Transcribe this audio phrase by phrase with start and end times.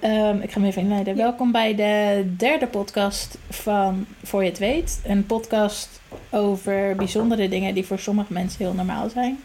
[0.00, 1.16] Ehm, ik ga hem even inleiden.
[1.16, 5.00] Welkom bij de derde podcast van Voor je het weet.
[5.04, 9.42] Een podcast over bijzondere dingen die voor sommige mensen heel normaal zijn.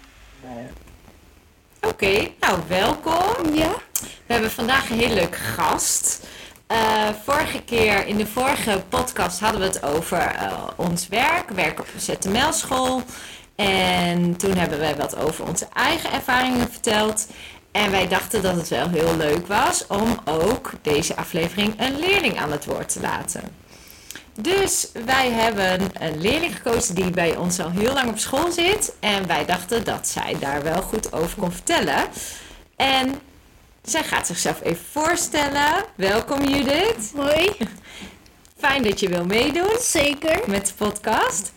[1.81, 3.53] Oké, nou welkom.
[3.53, 3.71] Ja.
[4.25, 6.27] We hebben vandaag een heel leuk gast.
[6.67, 11.49] Eh, vorige keer, in de vorige podcast, hadden we het over eh, ons werk.
[11.49, 13.01] Werk op een ZML-school.
[13.55, 17.27] En toen hebben we wat over onze eigen ervaringen verteld.
[17.75, 22.37] En wij dachten dat het wel heel leuk was om ook deze aflevering een leerling
[22.37, 23.41] aan het woord te laten.
[24.33, 28.93] Dus wij hebben een leerling gekozen die bij ons al heel lang op school zit.
[28.99, 32.05] En wij dachten dat zij daar wel goed over kon vertellen.
[32.75, 33.19] En
[33.83, 35.85] zij gaat zichzelf even voorstellen.
[35.95, 37.11] Welkom Judith.
[37.15, 37.51] Hoi,
[38.57, 40.39] Fijn dat je wil meedoen zeker.
[40.47, 41.53] met de podcast.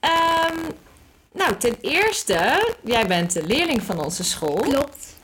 [0.00, 0.58] Ehm,
[1.32, 4.56] nou, ten eerste, jij bent de leerling van onze school.
[4.60, 5.20] Klopt.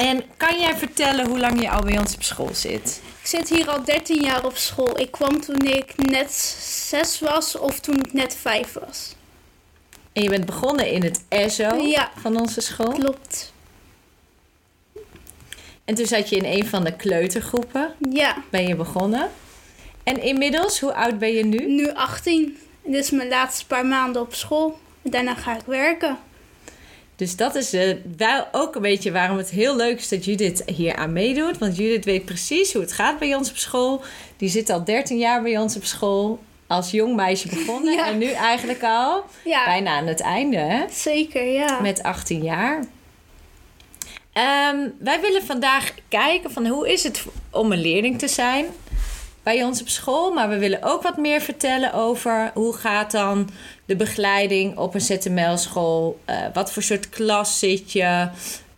[0.00, 3.00] En kan jij vertellen hoe lang je al bij ons op school zit?
[3.20, 4.98] Ik zit hier al 13 jaar op school.
[4.98, 9.14] Ik kwam toen ik net 6 was of toen ik net 5 was.
[10.12, 12.10] En je bent begonnen in het ESO Ja.
[12.20, 12.92] van onze school.
[12.92, 13.52] Klopt.
[15.84, 17.94] En toen zat je in een van de kleutergroepen.
[18.10, 19.30] Ja, Ben je begonnen.
[20.02, 21.66] En inmiddels, hoe oud ben je nu?
[21.66, 22.58] nu 18.
[22.84, 24.78] En dit is mijn laatste paar maanden op school.
[25.02, 26.18] Daarna ga ik werken.
[27.20, 30.62] Dus dat is eh, wel ook een beetje waarom het heel leuk is dat Judith
[30.66, 31.58] hier aan meedoet.
[31.58, 34.02] Want Judith weet precies hoe het gaat bij ons op school.
[34.36, 36.38] Die zit al 13 jaar bij ons op school.
[36.66, 37.94] Als jong meisje begonnen.
[37.98, 38.06] Ja.
[38.06, 40.84] En nu eigenlijk al Ja, bijna aan het einde, hè?
[40.90, 41.80] zeker, ja.
[41.80, 42.84] Met 18 jaar.
[44.32, 48.66] Ehm, wij willen vandaag kijken van hoe is het om een leerling te zijn
[49.42, 50.32] bij ons op school.
[50.32, 53.50] Maar we willen ook wat meer vertellen over hoe gaat dan
[53.84, 56.20] de begeleiding op een ZML-school.
[56.24, 58.28] Eh, wat voor soort klas zit je?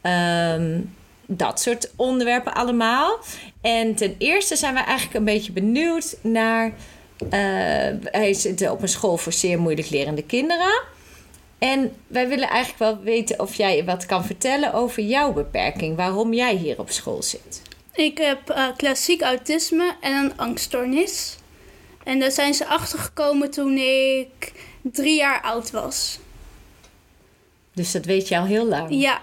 [0.01, 0.81] Ehm,
[1.27, 3.19] dat soort onderwerpen allemaal.
[3.61, 6.73] En ten eerste zijn we eigenlijk een beetje benieuwd naar...
[7.31, 7.41] eh,
[8.03, 10.83] hij zit op een school voor zeer moeilijk lerende kinderen.
[11.59, 15.97] En wij willen eigenlijk wel weten of jij wat kan vertellen over jouw beperking.
[15.97, 17.63] Waarom jij hier op school zit.
[17.95, 21.37] Ik heb eh, klassiek autisme en een angststoornis.
[22.05, 26.19] En daar zijn ze achtergekomen toen ik drie jaar oud was.
[27.75, 28.87] Dus dat weet je al heel lang.
[28.91, 29.21] Ja,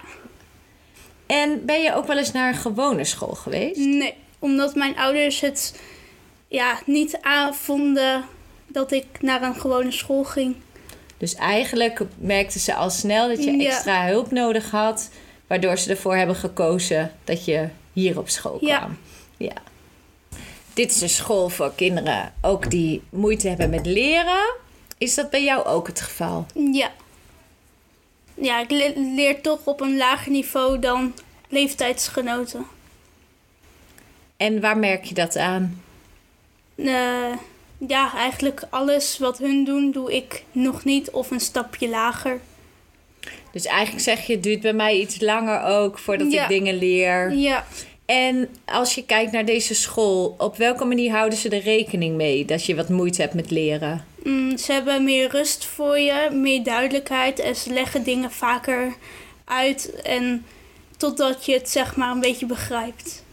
[1.26, 3.80] En ben je ook wel eens naar een gewone school geweest?
[3.80, 5.80] Nee, omdat mijn ouders het
[6.48, 8.26] ja, niet aanvonden
[8.68, 10.56] dat ik naar een gewone school ging.
[11.18, 13.70] Dus eigenlijk merkten ze al snel dat je Ja.
[13.70, 15.10] extra hulp nodig had.
[15.48, 17.68] Waardoor ze ervoor hebben gekozen dat je
[18.00, 18.68] hier op school kwam.
[18.70, 18.90] Ja.
[19.38, 19.54] ja.
[20.74, 24.54] Dit is een school voor kinderen ook die moeite hebben met leren.
[24.98, 26.46] Is dat bij jou ook het geval?
[26.72, 26.92] Ja.
[28.34, 31.14] Ja, ik le- leer toch op een lager niveau dan
[31.50, 32.66] leeftijdsgenoten.
[34.38, 35.82] En waar merk je dat aan?
[36.76, 37.34] Eh,
[37.88, 42.40] ja, eigenlijk alles wat hun doen, doe ik nog niet of een stapje lager.
[43.52, 46.42] Dus eigenlijk zeg je, het duurt bij mij iets langer ook voordat Ja.
[46.44, 47.34] ik dingen leer.
[47.34, 47.66] Ja,
[48.10, 52.46] En als je kijkt naar deze school, op welke manier houden ze er rekening mee
[52.46, 54.06] dat je wat moeite hebt met leren?
[54.24, 58.94] mm, ze hebben meer rust voor je, meer duidelijkheid en ze leggen dingen vaker
[59.46, 60.46] uit en
[60.98, 63.24] totdat je het zeg maar een beetje begrijpt.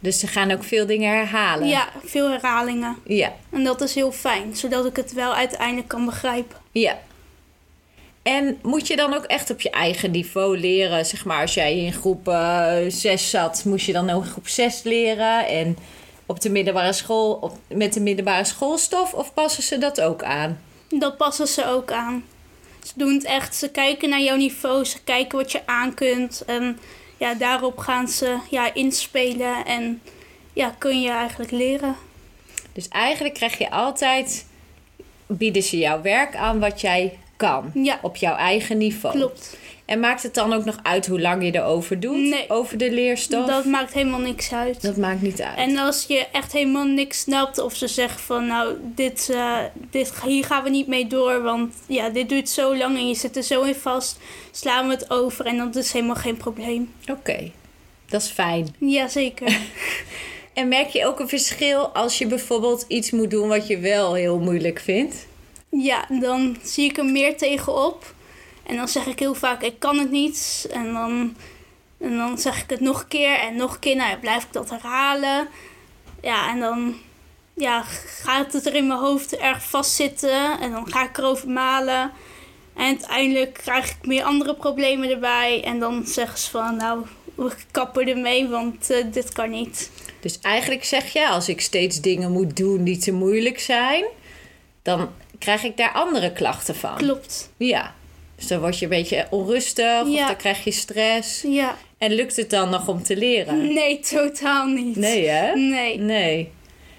[0.00, 1.68] Dus ze gaan ook veel dingen herhalen.
[1.68, 2.96] Ja, veel herhalingen.
[3.06, 6.56] Ja, En dat is heel fijn, zodat ik het wel uiteindelijk kan begrijpen.
[6.72, 6.98] ja.
[8.22, 11.06] En moet je dan ook echt op je eigen niveau leren?
[11.06, 12.36] Zeg maar, als jij in groep
[12.88, 15.46] 6 zat, moest je dan ook in groep 6 leren?
[15.46, 15.76] En
[16.26, 19.14] op de middelbare school, op, met de middelbare schoolstof?
[19.14, 20.60] Of passen ze dat ook aan?
[20.88, 22.24] Dat passen ze ook aan.
[22.82, 26.42] Ze doen het echt, ze kijken naar jouw niveau, ze kijken wat je aan kunt.
[26.46, 26.78] En
[27.16, 30.02] ja, daarop gaan ze ja, inspelen en
[30.52, 31.96] ja, kun je eigenlijk leren.
[32.72, 34.46] Dus eigenlijk krijg je altijd,
[35.26, 37.70] bieden ze jouw werk aan wat jij kan.
[37.74, 37.98] Ja.
[38.02, 39.16] Op jouw eigen niveau.
[39.16, 39.56] Klopt.
[39.84, 42.16] En maakt het dan ook nog uit hoe lang je erover doet?
[42.16, 42.44] Nee.
[42.48, 43.46] Over de leerstof?
[43.46, 44.82] Dat maakt helemaal niks uit.
[44.82, 45.56] Dat maakt niet uit.
[45.56, 49.58] En als je echt helemaal niks snapt of ze zeggen van nou, dit, eh,
[49.90, 53.14] dit, hier gaan we niet mee door, want ja, dit duurt zo lang en je
[53.14, 54.18] zit er zo in vast,
[54.50, 56.92] slaan we het over en dat is helemaal geen probleem.
[57.10, 57.50] Oké,
[58.06, 58.74] dat is fijn.
[58.78, 59.58] Jazeker.
[60.52, 64.14] En merk je ook een verschil als je bijvoorbeeld iets moet doen wat je wel
[64.14, 65.26] heel moeilijk vindt?
[65.70, 68.14] Ja, dan zie ik er meer tegenop.
[68.62, 70.68] En dan zeg ik heel vaak, ik kan het niet.
[70.70, 71.36] En dan,
[71.98, 73.96] en dan zeg ik het nog een keer en nog een keer.
[73.96, 75.48] Nou blijf ik dat herhalen.
[76.22, 76.94] Ja, en dan
[77.54, 77.82] ja,
[78.22, 80.60] gaat het er in mijn hoofd erg vastzitten.
[80.60, 82.10] En dan ga ik erover malen.
[82.74, 85.64] En uiteindelijk krijg ik meer andere problemen erbij.
[85.64, 89.90] En dan zeggen ze van, nou, we kappen ermee, want eh, dit kan niet.
[90.20, 94.04] Dus eigenlijk zeg je, als ik steeds dingen moet doen die te moeilijk zijn,
[94.82, 96.94] dan krijg ik daar andere klachten van.
[96.96, 97.50] Klopt.
[97.56, 97.94] Ja.
[98.36, 101.42] Dus dan word je een beetje onrustig of dan krijg je stress.
[101.42, 101.76] Ja.
[101.98, 103.72] En lukt het dan nog om te leren?
[103.74, 104.96] Nee, totaal niet.
[104.96, 105.54] Nee, hè?
[105.54, 105.98] Nee.
[105.98, 106.50] Nee.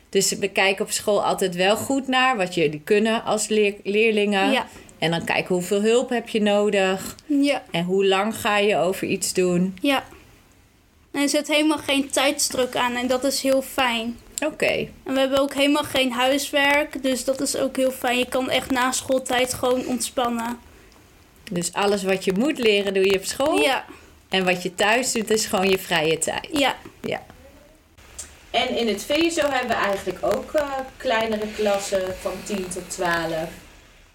[0.10, 4.52] Dus we kijken op school altijd wel goed naar wat jullie kunnen als leer- leerlingen.
[4.52, 4.68] Ja.
[5.00, 7.16] En dan kijken hoeveel hulp heb je nodig.
[7.26, 7.64] Ja.
[7.72, 9.78] En hoe lang ga je over iets doen.
[9.82, 10.04] Ja.
[11.12, 14.18] En er zit helemaal geen tijdsdruk aan en dat is heel fijn.
[14.46, 14.88] Oké.
[15.04, 18.18] En we hebben ook helemaal geen huiswerk, dus dat is ook heel fijn.
[18.18, 20.60] Je kan echt na schooltijd gewoon ontspannen.
[21.52, 23.60] Dus alles wat je moet leren doe je op school.
[23.60, 23.86] Ja,
[24.30, 26.48] En wat je thuis doet is gewoon je vrije tijd.
[26.52, 27.22] ja, Ja.
[28.52, 33.34] En in het VSO hebben we eigenlijk ook eh, kleinere klassen van 10 tot 12.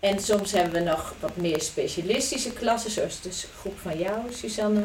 [0.01, 3.31] En soms hebben we nog wat meer specialistische klassen, zoals de
[3.61, 4.85] groep van jou, Susanne.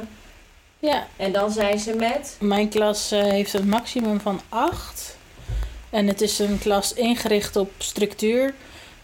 [0.80, 2.36] Ja, En dan zijn ze met.
[2.40, 5.18] mijn klas eh, heeft een maximum van acht.
[5.92, 8.54] En het is een klas ingericht op structuur.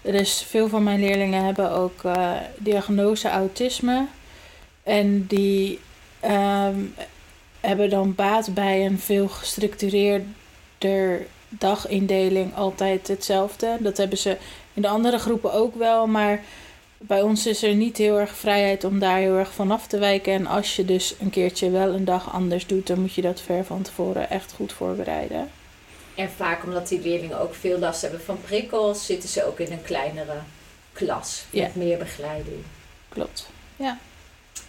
[0.01, 4.05] Dus veel van mijn leerlingen hebben ook eh, diagnose autisme.
[4.83, 5.79] En die
[6.19, 6.79] ehm,
[7.59, 13.77] hebben dan baat bij een veel gestructureerder dagindeling altijd hetzelfde.
[13.79, 14.37] Dat hebben ze
[14.73, 16.41] in de andere groepen ook wel, maar
[16.97, 19.97] bij ons is er niet heel erg vrijheid om daar heel erg van af te
[19.97, 20.33] wijken.
[20.33, 23.41] En als je dus een keertje wel een dag anders doet, dan moet je dat
[23.41, 25.49] ver van tevoren echt goed voorbereiden.
[26.17, 29.71] En vaak omdat die leerlingen ook veel last hebben van prikkels, zitten ze ook in
[29.71, 30.37] een kleinere
[30.93, 31.69] klas met Ja.
[31.73, 32.63] meer begeleiding.
[33.09, 33.49] Klopt.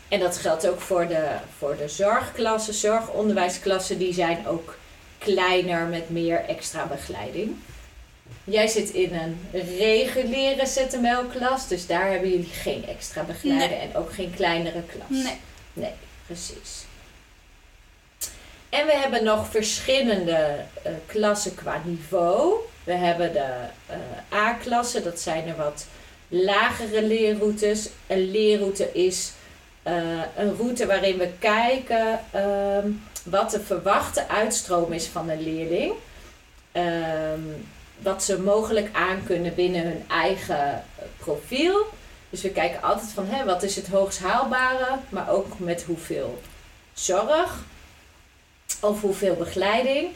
[0.08, 1.28] En dat geldt ook voor de,
[1.58, 4.76] voor de zorgklassen, zorgonderwijsklassen, die zijn ook
[5.18, 7.56] kleiner met meer extra begeleiding.
[8.44, 14.12] Jij zit in een reguliere ZML-klas, dus daar hebben jullie geen extra begeleider en ook
[14.12, 15.08] geen kleinere klas.
[15.24, 15.38] nee.
[15.72, 15.92] Nee,
[16.26, 16.84] precies.
[18.68, 22.54] En we hebben nog verschillende eh, klassen qua niveau.
[22.84, 23.54] We hebben de
[23.86, 25.86] eh, A-klasse, dat zijn er wat
[26.28, 27.88] lagere leerroutes.
[28.06, 29.32] Een leerroute is
[29.82, 29.94] eh,
[30.36, 32.90] een route waarin we kijken ehm,
[33.24, 35.92] wat de verwachte uitstroom is van een leerling.
[36.72, 37.40] Ehm,
[37.98, 40.84] wat ze mogelijk aan kunnen binnen hun eigen
[41.16, 41.86] profiel.
[42.30, 46.42] Dus we kijken altijd van hè, wat is het hoogst haalbare, maar ook met hoeveel
[46.92, 47.64] zorg
[48.80, 50.08] of hoeveel begeleiding.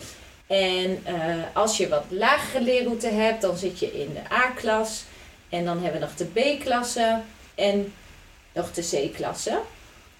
[0.46, 1.14] En eh,
[1.52, 5.04] als je wat lagere leerroute hebt, dan zit je in de A-klas.
[5.48, 7.20] En dan hebben we nog de B-klasse
[7.54, 7.92] en
[8.52, 9.60] nog de C-klasse.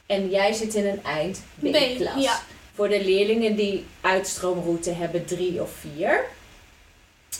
[0.06, 2.23] En jij zit in een eind B-klas.
[2.23, 2.41] Ja.
[2.75, 6.25] Voor de leerlingen die uitstroomroute hebben drie of vier.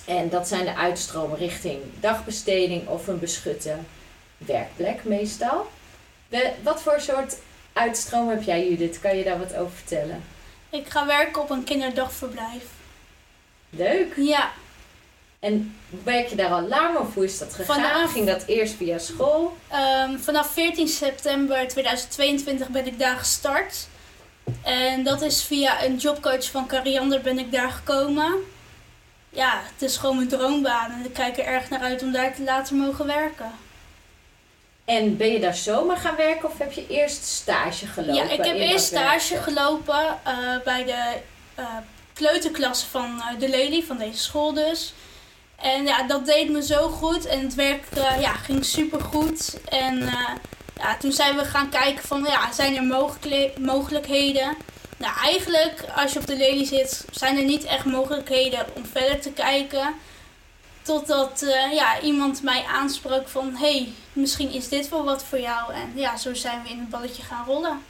[0.05, 3.77] En dat zijn de uitstromen richting dagbesteding of een beschutte
[4.37, 5.67] werkplek meestal.
[6.29, 7.37] We, wat voor soort
[7.73, 9.01] uitstroom heb jij Judith?
[9.01, 10.23] Kan je daar wat over vertellen?
[10.73, 12.65] Ik ga werken op een kinderdagverblijf.
[13.71, 14.13] Leuk.
[14.17, 14.51] Ja,
[15.39, 17.77] En werk je daar al lang of hoe is dat gegaan?
[17.83, 19.57] Vanaf- Ging dat eerst via school?
[19.69, 23.87] ehm, vanaf 14 september 2022 ben ik daar gestart.
[24.63, 28.33] En dat is via een jobcoach van Cariander ben ik daar gekomen.
[29.31, 32.35] Ja, het is gewoon mijn droombaan en ik kijk er erg naar uit om daar
[32.35, 33.53] te laten mogen werken.
[34.85, 38.15] En ben je daar zomaar gaan werken of heb je eerst stage gelopen?
[38.15, 40.35] Ja, ik heb eerst stage gelopen eh,
[40.65, 41.17] bij de
[41.55, 41.65] eh,
[42.13, 44.93] kleuterklasse van eh, de Lely, van deze school dus.
[45.57, 49.61] En ja, dat deed me zo goed en het werk eh, ja, ging super goed.
[49.69, 50.11] En
[50.77, 54.57] ja, toen zijn we gaan kijken van, ja, zijn er mogelijk- mogelijkheden?
[54.97, 59.21] Nou, eigenlijk, als je op de Lely zit, zijn er niet echt mogelijkheden om verder
[59.21, 59.95] te kijken.
[60.83, 65.73] Totdat eh, ja, iemand mij aansprak van, hey, misschien is dit wel wat voor jou.
[65.73, 67.81] En ja, zo zijn we in het balletje gaan rollen.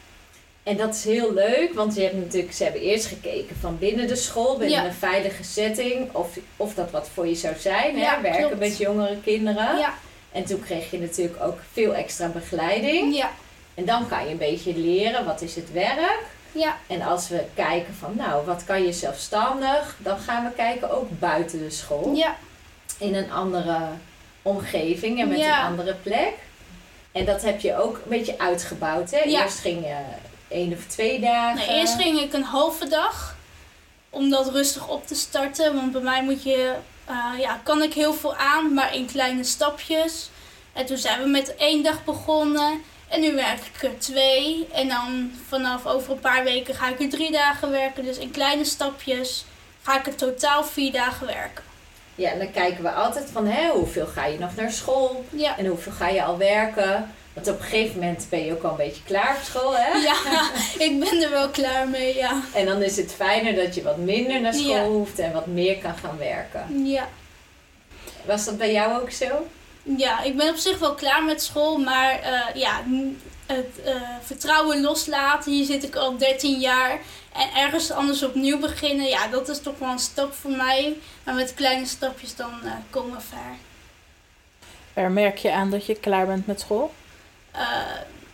[0.62, 4.08] En dat is heel leuk, want je hebt natuurlijk, ze hebben eerst gekeken van binnen
[4.08, 4.84] de school, binnen Ja.
[4.86, 7.96] een veilige setting, of, of dat wat voor je zou zijn.
[7.96, 8.20] Ja, hè?
[8.20, 8.58] Werken klopt.
[8.58, 9.78] met jongere kinderen.
[9.78, 9.94] Ja,
[10.32, 13.16] En toen kreeg je natuurlijk ook veel extra begeleiding.
[13.16, 13.30] ja,
[13.74, 16.20] En dan kan je een beetje leren, wat is het werk?
[16.52, 19.96] ja, En als we kijken van, nou, wat kan je zelfstandig?
[19.98, 22.12] Dan gaan we kijken ook buiten de school.
[22.14, 22.36] ja,
[23.02, 23.78] In een andere
[24.42, 25.60] omgeving en met Ja.
[25.60, 26.32] een andere plek.
[27.12, 29.18] En dat heb je ook een beetje uitgebouwd, hè?
[29.18, 29.42] Ja.
[29.42, 29.96] Eerst ging je
[30.48, 31.66] één of twee dagen.
[31.66, 33.36] Nee, eerst ging ik een halve dag
[34.10, 35.74] om dat rustig op te starten.
[35.74, 39.44] Want bij mij moet je, eh, ja, kan ik heel veel aan, maar in kleine
[39.44, 40.30] stapjes.
[40.72, 42.82] En toen zijn we met één dag begonnen.
[43.08, 44.68] En nu werk ik er twee.
[44.72, 48.04] En dan vanaf over een paar weken ga ik er drie dagen werken.
[48.04, 49.44] Dus in kleine stapjes
[49.82, 51.64] ga ik er totaal vier dagen werken.
[52.22, 55.58] Ja, en dan kijken we altijd van hè, hoeveel ga je nog naar school Ja.
[55.58, 57.10] en hoeveel ga je al werken.
[57.32, 59.92] Want op een gegeven moment ben je ook al een beetje klaar voor school, hè?
[59.98, 60.14] Ja,
[60.86, 62.40] ik ben er wel klaar mee, ja.
[62.54, 64.84] En dan is het fijner dat je wat minder naar school Ja.
[64.84, 66.86] hoeft en wat meer kan gaan werken.
[66.86, 67.08] Ja.
[68.24, 69.46] Was dat bij jou ook zo?
[69.82, 72.80] Ja, ik ben op zich wel klaar met school, maar eh, ja,
[73.54, 77.00] het eh, vertrouwen loslaten, hier zit ik al 13 jaar.
[77.32, 80.96] En ergens anders opnieuw beginnen, ja, dat is toch wel een stap voor mij.
[81.24, 83.56] Maar met kleine stapjes dan eh, komen we ver.
[84.92, 86.92] Waar merk je aan dat je klaar bent met school?
[87.50, 87.68] Eh,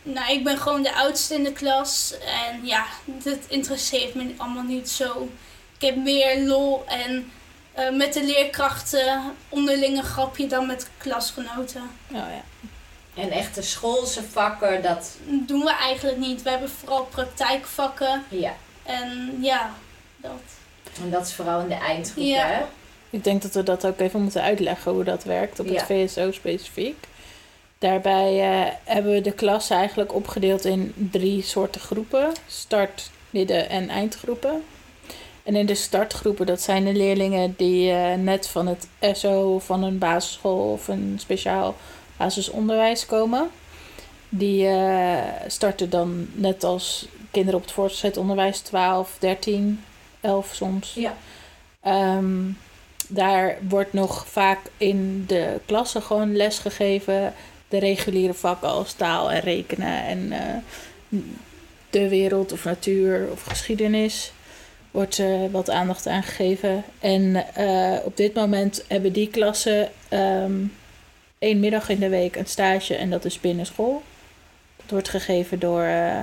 [0.03, 2.15] nou, ik ben gewoon de oudste in de klas.
[2.49, 5.29] En ja, dit interesseert me allemaal niet zo.
[5.79, 7.31] Ik heb meer lol en
[7.97, 11.91] met de leerkrachten onderlinge grapje dan met klasgenoten.
[12.11, 12.68] Oh, ja.
[13.19, 16.43] En echte schoolse vakken, dat doen we eigenlijk niet.
[16.43, 18.25] We hebben vooral praktijkvakken.
[18.29, 18.55] ja.
[18.83, 19.75] En ja,
[20.17, 20.31] dat.
[21.03, 22.47] En dat is vooral in de eindgroep, Ja.
[22.47, 22.61] hè?
[23.11, 25.83] Ik denk dat we dat ook even moeten uitleggen hoe dat werkt op het.
[25.83, 27.07] VSO specifiek.
[27.79, 33.89] Daarbij eh, hebben we de klas eigenlijk opgedeeld in drie soorten groepen: start, midden en
[33.89, 34.63] eindgroepen.
[35.43, 39.83] En in de startgroepen, dat zijn de leerlingen die eh, net van het SO, van
[39.83, 41.75] een basisschool of een speciaal
[42.19, 43.51] basisonderwijs komen.
[44.29, 49.85] Die eh, starten dan net als kinderen op het voortgezet onderwijs 12, 13,
[50.21, 50.95] 11 soms.
[50.95, 51.15] Ja.
[51.81, 52.51] Ehm,
[53.09, 57.35] daar wordt nog vaak in de klassen gewoon les gegeven.
[57.69, 61.21] De reguliere vakken als taal en rekenen en eh,
[61.91, 64.33] de wereld of natuur of geschiedenis
[64.91, 66.85] wordt eh, wat aandacht aan gegeven.
[66.99, 67.45] En
[68.05, 70.65] op dit moment hebben die klassen ehm,
[71.39, 74.03] één middag in de week een stage en dat is binnen school.
[74.77, 76.21] Dat wordt gegeven door eh,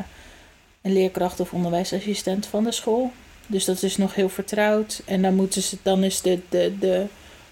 [0.82, 3.12] een leerkracht of onderwijsassistent van de school.
[3.48, 5.02] Dus dat is nog heel vertrouwd.
[5.06, 7.06] En dan, moeten ze, dan is de, de, de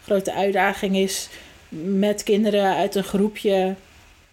[0.03, 1.29] grote uitdaging is
[1.85, 3.75] met kinderen uit een groepje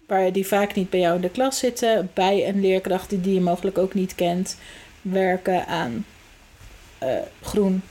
[0.07, 3.41] waar die vaak niet bij jou in de klas zitten, bij een leerkracht die, je
[3.41, 4.57] mogelijk ook niet kent,
[5.01, 6.05] werken aan
[6.97, 7.81] eh, groen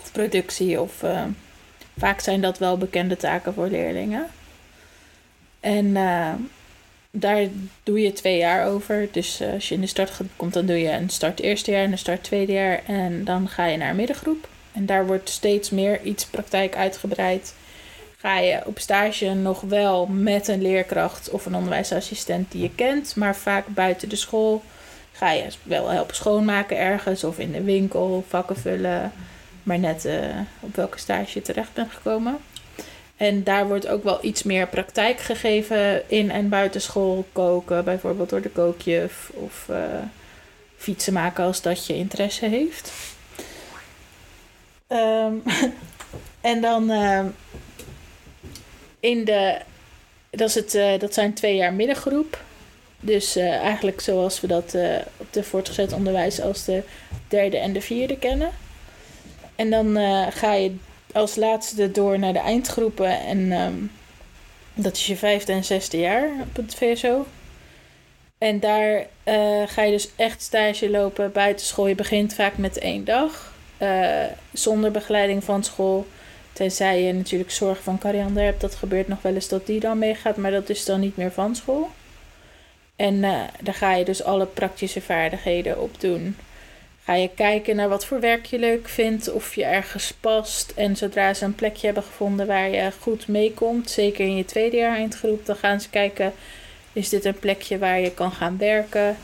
[0.00, 0.80] of productie.
[0.80, 1.24] Of, eh,
[1.98, 4.26] vaak zijn dat wel bekende taken voor leerlingen.
[5.62, 6.32] En eh,
[7.10, 7.46] daar
[7.82, 9.08] doe je twee jaar over.
[9.12, 11.84] Dus eh, als je in de startgroep komt, dan doe je een start eerste jaar
[11.84, 12.82] en een start tweede jaar.
[12.86, 14.48] En dan ga je naar middengroep.
[14.72, 17.54] En daar wordt steeds meer iets praktijk uitgebreid.
[18.16, 23.16] Ga je op stage nog wel met een leerkracht of een onderwijsassistent die je kent,
[23.16, 24.62] maar vaak buiten de school.
[25.12, 29.12] Ga je wel helpen schoonmaken ergens of in de winkel, vakken vullen.
[29.62, 32.38] Maar net eh, op welke stage je terecht bent gekomen.
[33.22, 37.26] En daar wordt ook wel iets meer praktijk gegeven in en buiten school.
[37.32, 39.30] Koken, bijvoorbeeld door de kookjuf.
[39.34, 39.76] Of eh,
[40.76, 42.92] fietsen maken als dat je interesse heeft.
[44.86, 45.34] Ehm,
[46.40, 47.26] en dan ehm,
[49.00, 49.58] in de...
[50.30, 52.42] Dat, is het, eh, dat zijn twee jaar middengroep.
[53.00, 54.76] Dus eh, eigenlijk zoals we dat
[55.16, 56.82] op de voortgezet onderwijs als de
[57.28, 58.50] derde en de vierde kennen.
[59.56, 59.96] En dan
[60.32, 60.74] ga je
[61.12, 63.20] als laatste door naar de eindgroepen.
[63.20, 63.74] En ehm,
[64.74, 67.26] dat is je vijfde en zesde jaar op het VSO.
[68.38, 71.86] En daar eh, ga je dus echt stage lopen buiten school.
[71.86, 73.50] Je begint vaak met één dag.
[73.78, 76.06] eh, zonder begeleiding van school.
[76.52, 78.60] Tenzij je natuurlijk zorg van Kariander hebt.
[78.60, 80.36] Dat gebeurt nog wel eens dat die dan meegaat.
[80.36, 81.90] Maar dat is dan niet meer van school.
[82.96, 86.36] En eh, daar ga je dus alle praktische vaardigheden op doen.
[87.04, 90.72] Ga je kijken naar wat voor werk je leuk vindt, of je ergens past.
[90.76, 94.76] En zodra ze een plekje hebben gevonden waar je goed meekomt, zeker in je tweede
[94.76, 96.32] jaar eindgroep, dan gaan ze kijken:
[96.92, 99.16] is dit een plekje waar je kan gaan werken?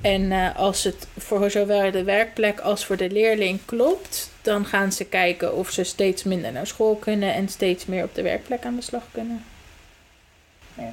[0.00, 4.92] En eh, als het voor zowel de werkplek als voor de leerling klopt, dan gaan
[4.92, 8.64] ze kijken of ze steeds minder naar school kunnen en steeds meer op de werkplek
[8.64, 9.44] aan de slag kunnen.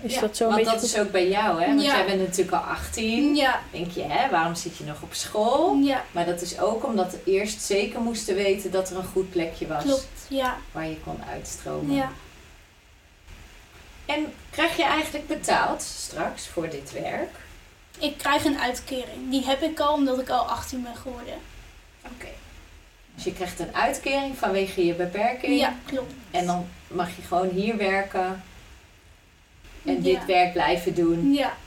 [0.02, 1.68] Is Ja, dat zo een Want beetje dat is ook bij jou, hè?
[1.68, 1.96] Want Ja.
[1.96, 3.36] jij bent natuurlijk al 18.
[3.36, 5.76] Ja, Denk je, hè, waarom zit je nog op school?
[5.76, 9.30] ja, Maar dat is ook omdat we eerst zeker moesten weten dat er een goed
[9.30, 10.08] plekje was klopt.
[10.28, 11.96] Ja, waar je kon uitstromen.
[11.96, 12.12] ja.
[14.06, 17.30] En krijg je eigenlijk betaald straks voor dit werk?
[18.00, 19.30] Ik krijg een uitkering.
[19.30, 21.34] Die heb ik al omdat ik al 18 ben geworden.
[22.06, 22.28] Oké.
[23.16, 25.60] Dus je krijgt een uitkering vanwege je beperking.
[25.60, 26.14] Ja, klopt.
[26.32, 28.44] En dan mag je gewoon hier werken.
[29.86, 30.02] En Ja.
[30.02, 31.58] dit werk blijven doen Ja,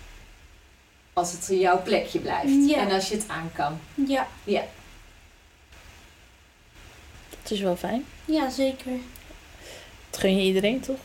[1.13, 2.69] als het jouw plekje blijft.
[2.69, 2.77] Ja.
[2.79, 3.81] En als je het aan kan.
[4.07, 4.27] ja,
[7.43, 8.05] Dat is wel fijn.
[8.25, 8.93] ja, zeker.
[10.11, 10.99] Dat gun je iedereen toch?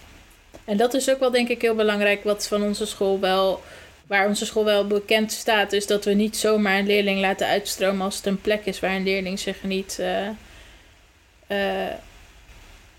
[0.66, 3.64] En dat is ook wel denk ik heel belangrijk wat van onze school wel,
[4.08, 8.02] waar onze school wel bekend staat, is dat we niet zomaar een leerling laten uitstromen
[8.06, 10.28] als het een plek is waar een leerling zich niet, eh,
[11.48, 11.94] eh,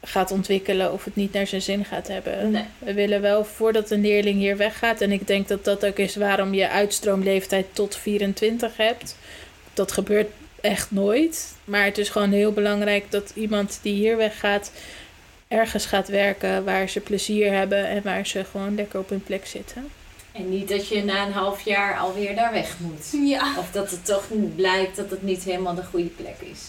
[0.02, 2.50] gaat ontwikkelen of het niet naar zijn zin gaat hebben.
[2.50, 2.64] Nee.
[2.78, 6.16] We willen wel voordat een leerling hier weggaat, en ik denk dat dat ook is
[6.16, 9.16] waarom je uitstroomleeftijd tot 24 hebt.
[9.75, 10.28] Dat gebeurt
[10.61, 11.54] echt nooit.
[11.64, 14.73] Maar het is gewoon heel belangrijk dat iemand die hier weggaat
[15.49, 19.47] ergens gaat werken waar ze plezier hebben en waar ze gewoon lekker op hun plek
[19.47, 19.88] zitten.
[20.33, 23.28] En niet dat je na een half jaar alweer daar weg moet.
[23.28, 23.59] Ja.
[23.59, 24.25] Of dat het toch
[24.57, 26.61] blijkt dat het niet helemaal de goede plek is.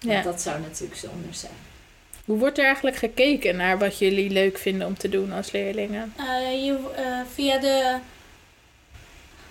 [0.00, 0.22] Want Ja.
[0.22, 1.52] dat zou natuurlijk zonde zijn.
[2.24, 6.14] Hoe wordt er eigenlijk gekeken naar wat jullie leuk vinden om te doen als leerlingen?
[6.16, 7.96] Eh, je, eh, via de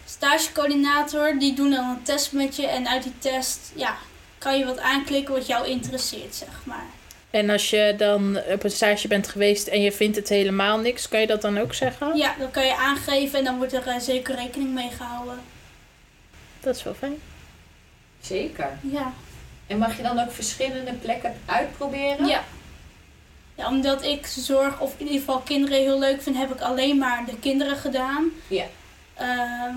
[0.06, 2.68] stagecoördinator, die doen dan een test met je.
[2.68, 3.98] En uit die test ja,
[4.38, 6.86] kan je wat aanklikken wat jou interesseert, zeg maar.
[7.30, 11.08] En als je dan op een stage bent geweest en je vindt het helemaal niks,
[11.08, 12.18] kan je dat dan ook zeggen?
[12.18, 15.40] Ja, dan kan je aangeven en dan wordt er eh, zeker rekening mee gehouden.
[16.60, 17.16] Dat is wel fijn.
[18.22, 18.70] Zeker.
[18.82, 19.14] Ja.
[19.68, 22.28] En mag je dan ook verschillende plekken uitproberen?
[22.28, 22.44] Ja.
[23.62, 23.68] Ja.
[23.68, 27.26] Omdat ik zorg, of in ieder geval kinderen heel leuk vind, heb ik alleen maar
[27.26, 28.30] de kinderen gedaan.
[28.48, 28.66] Ja.
[29.14, 29.76] Ehm,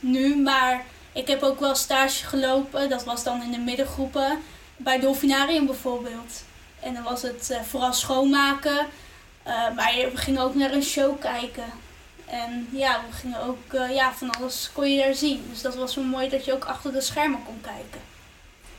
[0.00, 4.38] nu, maar ik heb ook wel stage gelopen, dat was dan in de middengroepen,
[4.76, 6.44] bij Dolfinarium bijvoorbeeld.
[6.80, 8.86] En dan was het eh, vooral schoonmaken,
[9.42, 11.64] eh, maar we gingen ook naar een show kijken.
[12.26, 15.46] En ja, we gingen ook, eh, ja, van alles kon je daar zien.
[15.50, 18.00] Dus dat was wel mooi dat je ook achter de schermen kon kijken.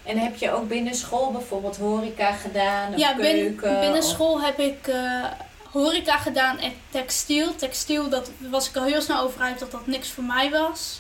[0.08, 2.94] En heb je ook binnen school bijvoorbeeld horeca gedaan?
[2.94, 5.24] Of Ja, bin- binnen of- school heb ik eh,
[5.72, 7.56] horeca gedaan en textiel.
[7.56, 11.00] Textiel, dat was ik al heel snel over uit dat dat niks voor mij was.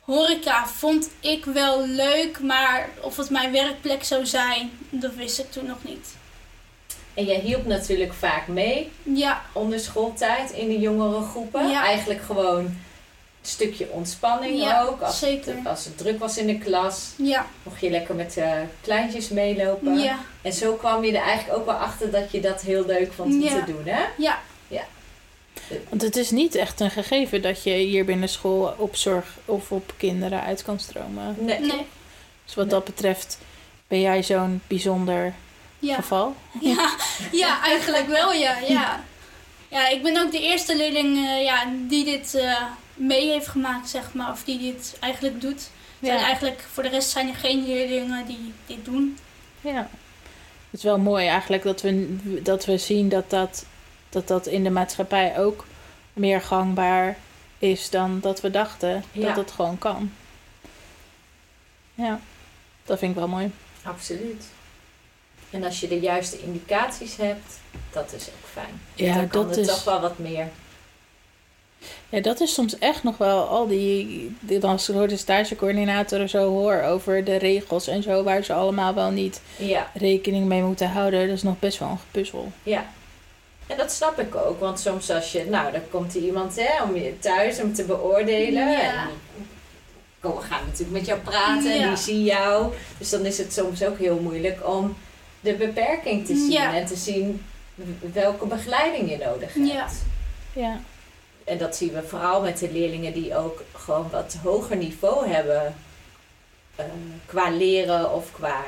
[0.00, 5.50] Horeca vond ik wel leuk, maar of het mijn werkplek zou zijn, dat wist ik
[5.52, 6.14] toen nog niet.
[7.14, 11.68] En jij hielp natuurlijk vaak mee Ja, onder schooltijd in de jongere groepen.
[11.68, 11.84] Ja.
[11.84, 12.76] Eigenlijk gewoon
[13.42, 15.00] stukje ontspanning Ja, ook.
[15.00, 15.56] Als, zeker.
[15.56, 19.28] Het, als het druk was in de klas, ja, mocht je lekker met de kleintjes
[19.28, 19.98] meelopen.
[19.98, 23.12] ja, En zo kwam je er eigenlijk ook wel achter dat je dat heel leuk
[23.12, 23.64] vond om Ja.
[23.64, 24.02] te doen, hè?
[24.16, 24.40] ja.
[25.88, 29.70] Want het is niet echt een gegeven dat je hier binnen school op zorg of
[29.72, 31.36] op kinderen uit kan stromen.
[31.38, 31.60] Nee.
[31.60, 31.86] Nee,
[32.44, 33.38] Dus wat dat betreft
[33.88, 35.34] ben jij zo'n bijzonder
[35.78, 35.94] ja.
[35.94, 36.34] geval.
[36.60, 36.90] Ja,
[37.32, 39.04] ja, eigenlijk wel, ja, ja.
[39.68, 42.62] Ja, ik ben ook de eerste leerling eh, ja, die dit eh,
[43.06, 44.30] mee heeft gemaakt, zeg maar.
[44.30, 45.70] Of die dit eigenlijk doet.
[46.00, 49.18] En eigenlijk, voor de rest zijn er geen leerlingen die dit doen.
[49.60, 49.88] Ja.
[50.70, 53.64] Het is wel mooi eigenlijk dat we, dat we zien dat dat,
[54.08, 55.66] dat dat in de maatschappij ook
[56.12, 57.16] meer gangbaar
[57.58, 59.04] is dan dat we dachten.
[59.12, 59.26] Ja.
[59.26, 60.12] Dat het gewoon kan.
[61.94, 62.20] Ja,
[62.84, 63.52] dat vind ik wel mooi.
[63.82, 64.44] Absoluut.
[65.50, 67.60] En als je de juiste indicaties hebt,
[67.90, 68.80] dat is ook fijn.
[68.94, 70.48] Ja, Dan kan dat het is, toch wel wat meer.
[72.08, 76.48] Ja, dat is soms echt nog wel al die, die als ik de stagecoördinator zo
[76.50, 80.88] hoor over de regels en zo, waar ze allemaal wel niet Ja, rekening mee moeten
[80.90, 81.26] houden.
[81.28, 82.52] Dat is nog best wel een gepuzzel.
[82.62, 82.84] ja.
[83.66, 86.82] En dat snap ik ook, want soms als je, nou, dan komt er iemand hè,
[86.82, 88.70] om je thuis om te beoordelen.
[88.70, 88.80] Ja.
[88.80, 89.08] En
[90.20, 91.88] kom- we gaan natuurlijk met jou praten en Ja.
[91.88, 92.72] die zien jou.
[92.98, 94.96] Dus dan is het soms ook heel moeilijk om
[95.40, 97.42] de beperking te zien en te zien
[98.12, 99.68] welke begeleiding je nodig hebt.
[99.68, 99.86] Ja.
[100.52, 100.80] Ja,
[101.44, 105.74] En dat zien we vooral met de leerlingen die ook gewoon wat hoger niveau hebben.
[106.76, 106.84] eh,
[107.26, 108.64] qua leren of qua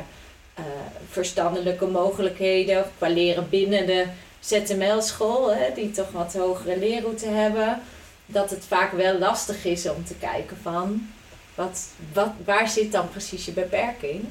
[0.54, 0.64] eh,
[1.10, 2.78] verstandelijke mogelijkheden.
[2.80, 4.06] Of qua leren binnen de
[4.40, 5.54] ZML-school.
[5.54, 7.82] Hè, die toch wat hogere leerroute hebben.
[8.26, 11.08] Dat het vaak wel lastig is om te kijken van...
[11.54, 14.24] Wat, wat, waar zit dan precies je beperking?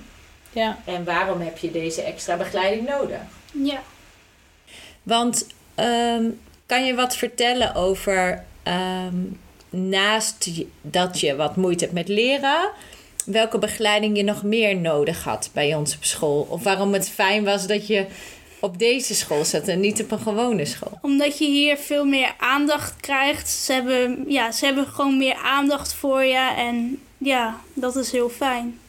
[0.51, 0.77] ja.
[0.85, 3.19] En waarom heb je deze extra begeleiding nodig?
[3.51, 3.81] Ja.
[5.03, 6.29] Want ehm,
[6.65, 9.15] kan je wat vertellen over ehm,
[9.69, 10.49] naast
[10.81, 12.69] dat je wat moeite hebt met leren,
[13.25, 16.47] welke begeleiding je nog meer nodig had bij ons op school?
[16.49, 18.05] Of waarom het fijn was dat je
[18.59, 20.97] op deze school zat en niet op een gewone school?
[21.01, 23.49] Omdat je hier veel meer aandacht krijgt.
[23.49, 26.53] Ze hebben, ja, ze hebben gewoon meer aandacht voor je.
[26.57, 28.79] En ja, dat is heel fijn.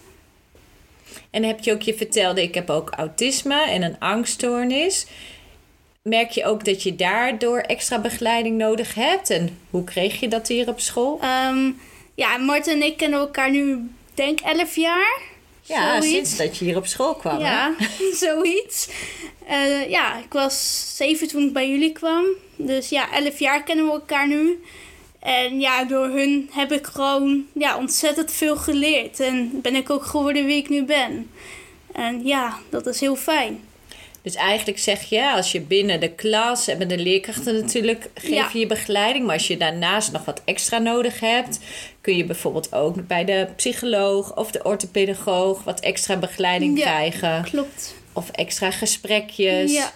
[1.31, 5.07] En heb je ook je vertelde, ik heb ook autisme en een angststoornis.
[6.05, 9.31] Merk je ook dat je daardoor extra begeleiding nodig hebt?
[9.31, 11.19] En hoe kreeg je dat hier op school?
[11.21, 11.71] Ehm,
[12.15, 15.21] ja, Marten en ik kennen elkaar nu, denk 11 jaar.
[15.63, 16.09] Ja, Zoiets.
[16.09, 17.39] sinds dat je hier op school kwam.
[17.39, 17.45] hè?
[17.45, 17.75] Ja,
[18.25, 18.89] zoiets.
[19.47, 22.25] Eh, ja, ik was zeven toen ik bij jullie kwam.
[22.57, 24.63] Dus ja, 11 jaar kennen we elkaar nu.
[25.19, 29.21] En ja, door hun heb ik gewoon ja, ontzettend veel geleerd.
[29.21, 31.31] En ben ik ook geworden wie ik nu ben.
[31.93, 33.61] En ja, dat is heel fijn.
[34.25, 38.31] Dus eigenlijk zeg je, als je binnen de klas en met de leerkrachten natuurlijk geef
[38.31, 38.49] Ja.
[38.53, 39.25] je je begeleiding.
[39.27, 41.59] Maar als je daarnaast nog wat extra nodig hebt,
[42.01, 46.85] kun je bijvoorbeeld ook bij de psycholoog of de orthopedagoog wat extra begeleiding Ja.
[46.85, 47.43] krijgen.
[47.45, 47.95] Klopt.
[48.13, 49.73] Of extra gesprekjes.
[49.73, 49.93] Ja,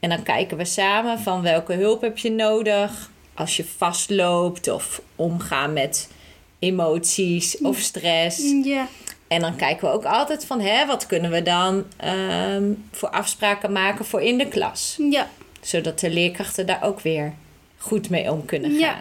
[0.00, 5.00] En dan kijken we samen van welke hulp heb je nodig als je vastloopt of
[5.16, 6.08] omgaan met
[6.58, 8.38] emoties of stress.
[8.64, 8.88] Ja.
[9.34, 13.72] En dan kijken we ook altijd van hè, wat kunnen we dan ehm, voor afspraken
[13.72, 14.96] maken voor in de klas.
[15.10, 15.28] Ja.
[15.60, 17.32] Zodat de leerkrachten daar ook weer
[17.76, 18.78] goed mee om kunnen gaan.
[18.78, 19.00] Ja.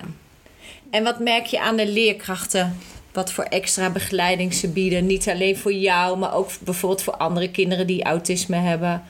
[0.90, 2.80] En wat merk je aan de leerkrachten?
[3.12, 5.06] Wat voor extra begeleiding ze bieden?
[5.06, 9.04] Niet alleen voor jou, maar ook bijvoorbeeld voor andere kinderen die autisme hebben.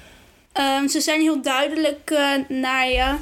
[0.52, 3.16] Ehm, ze zijn heel duidelijk eh, naar je.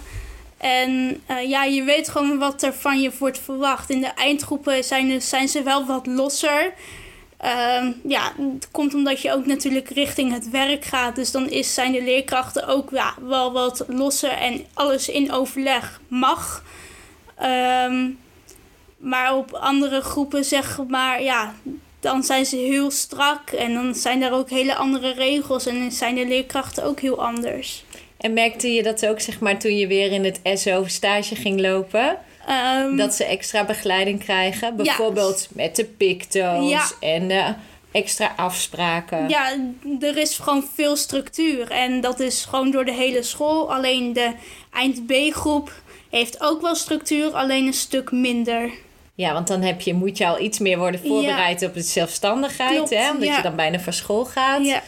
[0.58, 3.90] En eh, ja, je weet gewoon wat er van je wordt verwacht.
[3.90, 6.74] In de eindgroepen zijn, zijn ze wel wat losser.
[7.41, 11.15] Ehm, ja, het komt omdat je ook natuurlijk richting het werk gaat.
[11.15, 16.01] Dus dan is, zijn de leerkrachten ook ja, wel wat losser en alles in overleg
[16.08, 16.63] mag.
[17.36, 18.10] Ehm,
[18.97, 21.54] maar op andere groepen zeg maar, ja,
[21.99, 23.49] dan zijn ze heel strak.
[23.49, 25.65] En dan zijn er ook hele andere regels.
[25.65, 27.84] En dan zijn de leerkrachten ook heel anders.
[28.17, 31.60] En merkte je dat ook zeg maar toen je weer in het SO stage ging
[31.60, 32.17] lopen?
[32.52, 34.76] Ehm, Dat ze extra begeleiding krijgen?
[34.76, 36.84] Bijvoorbeeld met de picto's Ja.
[37.00, 37.54] en de
[37.92, 39.30] extra afspraken.
[39.30, 39.56] Ja,
[40.02, 41.72] er is gewoon veel structuur.
[41.72, 43.74] En dat is gewoon door de hele school.
[43.74, 44.32] Alleen de
[44.74, 45.72] eind B-groep
[46.10, 48.70] heeft ook wel structuur, alleen een stuk minder.
[49.16, 52.76] Ja, want dan heb je, moet je al iets meer worden voorbereid op de zelfstandigheid.
[52.76, 53.12] Klopt, hè?
[53.12, 53.36] Omdat ja.
[53.36, 54.66] je dan bijna van school gaat.
[54.66, 54.82] Ja,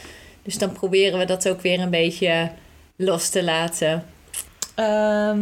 [0.44, 2.52] Dus dan proberen we dat ook weer een beetje
[2.96, 4.06] los te laten.
[4.76, 5.40] Ehm,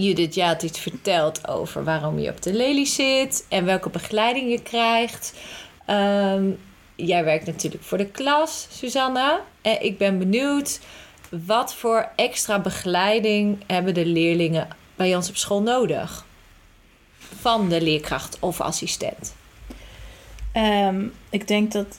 [0.00, 4.50] Judith, je had iets verteld over waarom je op de lelie zit en welke begeleiding
[4.50, 5.34] je krijgt.
[5.86, 6.50] Ehm,
[6.94, 9.40] jij werkt natuurlijk voor de klas, Susanna.
[9.62, 10.80] En ik ben benieuwd,
[11.46, 16.26] wat voor extra begeleiding hebben de leerlingen bij ons op school nodig?
[17.18, 19.34] Van de leerkracht of assistent.
[20.52, 21.98] Ehm, ik denk dat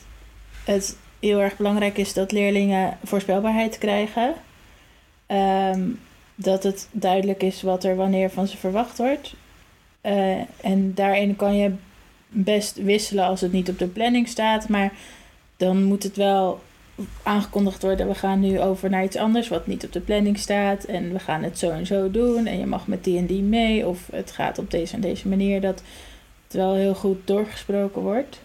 [0.64, 4.34] het heel erg belangrijk is dat leerlingen voorspelbaarheid krijgen.
[5.26, 5.80] Ehm,
[6.42, 9.34] dat het duidelijk is wat er wanneer van ze verwacht wordt.
[10.00, 11.72] Eh, en daarin kan je
[12.28, 14.68] best wisselen als het niet op de planning staat.
[14.68, 14.92] Maar
[15.56, 16.60] dan moet het wel
[17.22, 18.08] aangekondigd worden.
[18.08, 20.84] We gaan nu over naar iets anders wat niet op de planning staat.
[20.84, 22.46] En we gaan het zo en zo doen.
[22.46, 23.86] En je mag met die en die mee.
[23.86, 25.60] Of het gaat op deze en deze manier.
[25.60, 25.82] Dat
[26.44, 28.40] het wel heel goed doorgesproken wordt.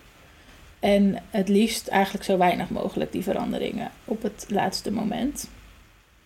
[0.80, 5.50] En het liefst eigenlijk zo weinig mogelijk die veranderingen op het laatste moment.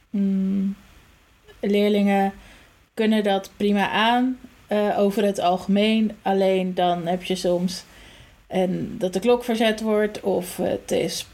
[0.10, 0.76] Mm,
[1.62, 2.34] leerlingen
[2.94, 6.12] kunnen dat prima aan eh, over het algemeen.
[6.22, 7.84] Alleen dan heb je soms
[8.82, 11.26] dat de klok verzet wordt of het is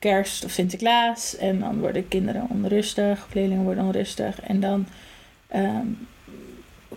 [0.00, 1.36] kerst of Sinterklaas.
[1.36, 4.40] En dan worden kinderen onrustig, of leerlingen worden onrustig.
[4.40, 4.86] En dan
[5.48, 5.86] ehm,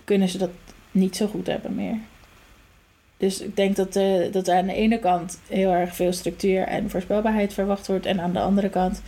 [0.04, 0.50] kunnen ze dat
[0.90, 1.98] niet zo goed hebben meer.
[3.16, 6.90] Dus ik denk dat, eh, dat aan de ene kant heel erg veel structuur en
[6.90, 8.06] voorspelbaarheid verwacht wordt.
[8.06, 9.02] En aan de andere kant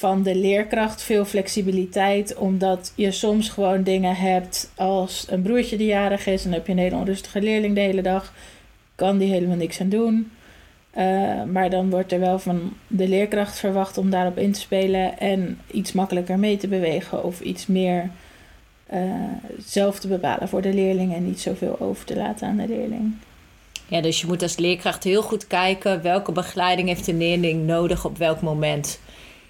[0.00, 2.36] van de leerkracht veel flexibiliteit.
[2.36, 6.44] Omdat je soms gewoon dingen hebt als een broertje die jarig is.
[6.44, 8.32] En heb je een hele onrustige leerling de hele dag.
[8.94, 10.30] Kan die helemaal niks aan doen.
[10.90, 11.04] Eh,
[11.44, 15.18] maar dan wordt er wel van de leerkracht verwacht om daarop in te spelen.
[15.18, 17.24] En iets makkelijker mee te bewegen.
[17.24, 18.10] Of iets meer
[18.86, 19.02] eh,
[19.58, 21.14] zelf te bepalen voor de leerling.
[21.14, 23.14] En niet zoveel over te laten aan de leerling.
[23.86, 28.04] Ja, dus je moet als leerkracht heel goed kijken welke begeleiding heeft de leerling nodig
[28.04, 29.00] op welk moment.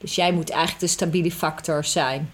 [0.01, 2.31] Dus jij moet eigenlijk de stabiele factor zijn.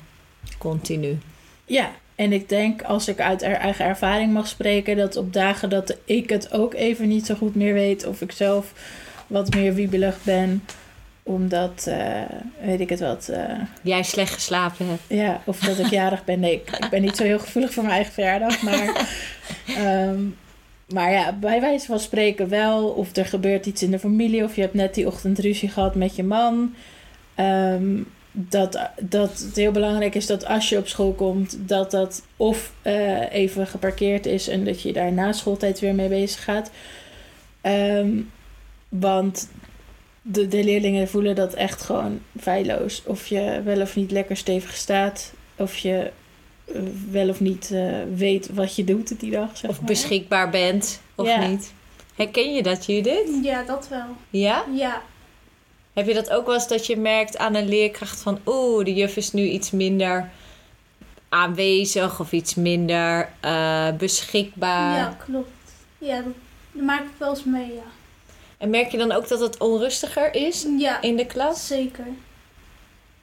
[0.59, 1.19] Continu.
[1.65, 5.97] Ja, en ik denk als ik uit eigen ervaring mag spreken, dat op dagen dat
[6.05, 8.73] ik het ook even niet zo goed meer weet, of ik zelf
[9.27, 10.65] wat meer wiebelig ben,
[11.23, 12.23] omdat, eh,
[12.61, 15.03] weet ik het wat, eh, Jij slecht geslapen hebt.
[15.09, 16.41] ja, of dat ik jarig ben.
[16.41, 19.09] Nee, ik, ik ben niet zo heel gevoelig voor mijn eigen verjaardag, maar,
[19.67, 20.21] ehm,
[20.89, 24.55] maar ja, bij wijze van spreken wel, of er gebeurt iets in de familie, of
[24.55, 26.75] je hebt net die ochtend ruzie gehad met je man.
[27.37, 32.23] Ehm, dat, dat het heel belangrijk is dat als je op school komt, dat dat
[32.37, 36.71] of eh, even geparkeerd is en dat je daar na schooltijd weer mee bezig gaat.
[37.61, 38.11] Ehm,
[38.89, 39.49] want
[40.23, 43.03] de, de leerlingen voelen dat echt gewoon feilloos.
[43.05, 46.11] Of je wel of niet lekker stevig staat, of je
[46.75, 49.57] eh, wel of niet eh, weet wat je doet die dag.
[49.57, 49.87] Zeg Of maar.
[49.87, 51.47] beschikbaar bent of Ja.
[51.47, 51.73] niet.
[52.15, 53.29] Herken je dat, Judith?
[53.43, 54.07] ja dat wel.
[54.31, 54.65] Ja?
[54.75, 55.03] Ja.
[55.97, 58.39] Heb je dat ook wel eens dat je merkt aan een leerkracht van...
[58.47, 60.31] oeh, de juf is nu iets minder
[61.29, 64.97] aanwezig of iets minder eh, beschikbaar.
[64.97, 65.49] ja, klopt.
[65.99, 66.33] Ja, dat,
[66.73, 67.83] dat maak ik wel eens mee, ja.
[68.59, 71.67] En merk je dan ook dat het onrustiger is Ja, in de klas?
[71.67, 72.07] zeker.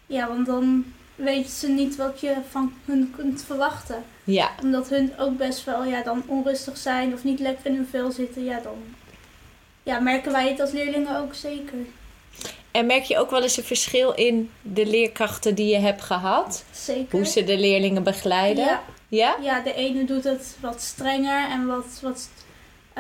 [0.06, 4.04] Ja, want dan weten ze niet wat je van hun kunt verwachten.
[4.24, 4.52] Ja.
[4.62, 8.12] Omdat hun ook best wel ja, dan onrustig zijn of niet lekker in hun vel
[8.12, 8.44] zitten.
[8.44, 8.78] Ja, dan
[9.84, 11.78] ja, merken wij het als leerlingen ook zeker.
[12.72, 16.66] En merk je ook wel eens een verschil in de leerkrachten die je hebt gehad?
[16.72, 17.12] Zeker.
[17.12, 18.66] Hoe ze de leerlingen begeleiden?
[18.66, 18.84] Ja.
[19.08, 19.38] Ja?
[19.42, 22.30] Ja, de ene doet het wat strenger en wat, wat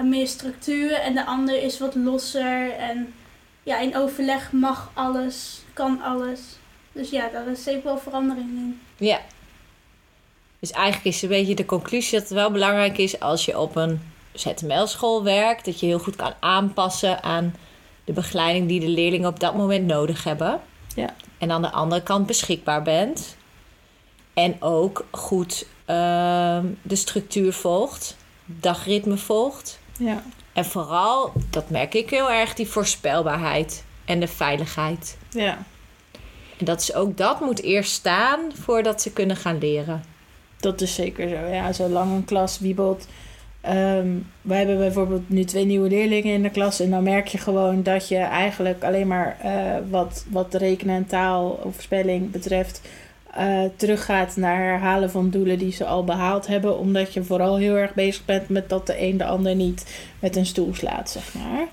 [0.03, 0.93] meer structuur.
[0.93, 2.71] En de ander is wat losser.
[2.71, 3.13] En
[3.63, 6.39] ja, in overleg mag alles, kan alles.
[6.91, 8.81] Dus ja, daar is zeker wel verandering in.
[8.97, 9.19] Ja.
[10.59, 13.75] Dus eigenlijk is een beetje de conclusie dat het wel belangrijk is als je op
[13.75, 14.01] een
[14.33, 17.55] ZML-school werkt, dat je heel goed kan aanpassen aan
[18.03, 20.61] de begeleiding die de leerlingen op dat moment nodig hebben.
[20.95, 21.13] Ja.
[21.37, 23.37] En aan de andere kant beschikbaar bent.
[24.33, 29.79] En ook goed ehm, de structuur volgt, dagritme volgt.
[29.99, 30.23] Ja.
[30.53, 35.17] En vooral, dat merk ik heel erg, die voorspelbaarheid en de veiligheid.
[35.29, 35.57] Ja.
[36.57, 40.03] En dat is ook dat moet eerst staan voordat ze kunnen gaan leren.
[40.59, 41.35] Dat is zeker zo.
[41.35, 43.07] Ja, zolang een klas wiebelt.
[43.63, 44.07] Ehm
[44.43, 46.79] wij hebben bijvoorbeeld nu twee nieuwe leerlingen in de klas.
[46.79, 49.51] En dan merk je gewoon dat je eigenlijk alleen maar eh,
[49.89, 52.81] wat, wat rekenen en taal of spelling betreft.
[53.33, 56.77] eh, teruggaat naar herhalen van doelen die ze al behaald hebben.
[56.77, 59.85] Omdat je vooral heel erg bezig bent met dat de een de ander niet
[60.19, 61.67] met een stoel slaat, zeg maar.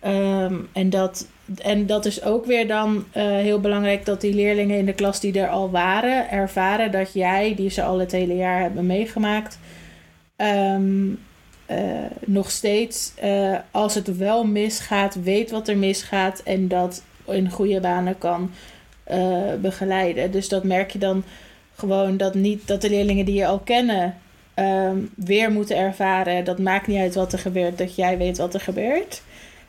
[0.00, 1.26] Ehm, en, dat,
[1.62, 5.20] en dat is ook weer dan eh, heel belangrijk dat die leerlingen in de klas
[5.20, 9.58] die er al waren, ervaren dat jij, die ze al het hele jaar hebben meegemaakt,
[10.40, 11.12] ehm,
[11.66, 17.50] eh, nog steeds, eh, als het wel misgaat, weet wat er misgaat en dat in
[17.50, 18.50] goede banen kan
[19.04, 20.30] eh, begeleiden.
[20.30, 21.24] Dus dat merk je dan
[21.74, 24.14] gewoon dat niet dat de leerlingen die je al kennen
[24.54, 26.44] ehm, weer moeten ervaren.
[26.44, 29.22] Dat maakt niet uit wat er gebeurt, dat jij weet wat er gebeurt.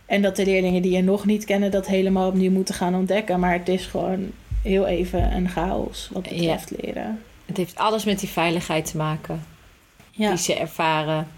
[0.06, 3.40] En dat de leerlingen die je nog niet kennen dat helemaal opnieuw moeten gaan ontdekken.
[3.40, 4.32] Maar het is gewoon
[4.64, 7.22] heel even een chaos wat betreft leren.
[7.46, 9.51] Het heeft alles met die veiligheid te maken.
[10.12, 10.30] Ja.
[10.30, 11.32] die ze ervaren.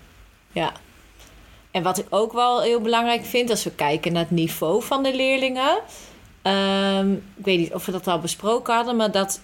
[0.52, 0.72] Ja.
[1.72, 5.04] En wat ik ook wel heel belangrijk vind, als we kijken naar het niveau van
[5.04, 5.80] de leerlingen.
[6.42, 9.42] ehm, ik weet niet of we dat al besproken hadden, maar dat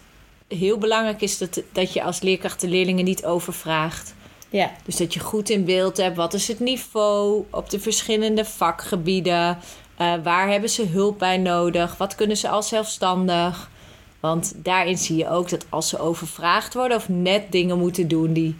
[0.47, 4.13] heel belangrijk is dat, dat je als leerkracht de leerlingen niet overvraagt.
[4.49, 4.71] ja.
[4.85, 9.57] Dus dat je goed in beeld hebt wat is het niveau op de verschillende vakgebieden.
[9.97, 11.97] Eh, waar hebben ze hulp bij nodig?
[11.97, 13.69] Wat kunnen ze al zelfstandig?
[14.19, 18.33] Want daarin zie je ook dat als ze overvraagd worden of net dingen moeten doen
[18.33, 18.55] die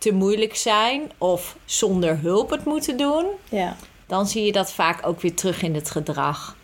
[0.00, 3.76] te moeilijk zijn of zonder hulp het moeten doen, ja.
[4.06, 6.56] dan zie je dat vaak ook weer terug in het gedrag.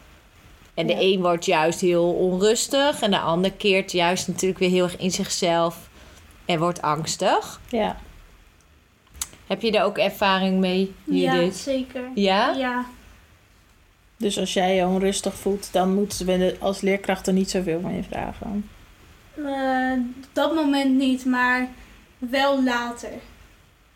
[0.74, 1.00] En de Ja.
[1.00, 5.10] een wordt juist heel onrustig en de ander keert juist natuurlijk weer heel erg in
[5.10, 5.88] zichzelf
[6.44, 7.60] en wordt angstig.
[7.68, 7.96] ja.
[9.46, 11.56] Heb je daar ook ervaring mee, Ja, Judith?
[11.56, 12.02] zeker.
[12.14, 12.52] Ja?
[12.54, 12.86] Ja,
[14.16, 17.94] Dus als jij je onrustig voelt, dan moeten ze als leerkracht er niet zoveel van
[17.94, 18.68] je vragen.
[19.36, 21.68] Eh, op dat moment niet, maar
[22.18, 23.10] wel later.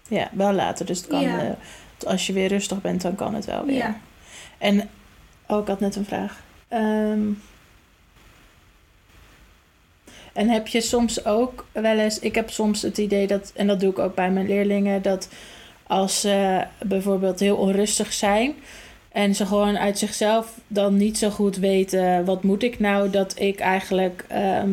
[0.09, 0.87] Ja, wel later.
[0.87, 1.41] Dus het kan, Ja.
[1.41, 1.51] eh,
[2.07, 3.77] als je weer rustig bent, dan kan het wel weer.
[3.77, 4.01] Ja.
[4.59, 4.89] En,
[5.47, 6.43] oh, ik had net een vraag.
[6.69, 7.21] Ehm,
[10.33, 13.81] en heb je soms ook wel eens, ik heb soms het idee dat, en dat
[13.81, 15.29] doe ik ook bij mijn leerlingen, dat
[15.87, 18.55] als ze bijvoorbeeld heel onrustig zijn
[19.13, 23.39] en ze gewoon uit zichzelf dan niet zo goed weten, wat moet ik nou, dat
[23.41, 24.71] ik eigenlijk ehm,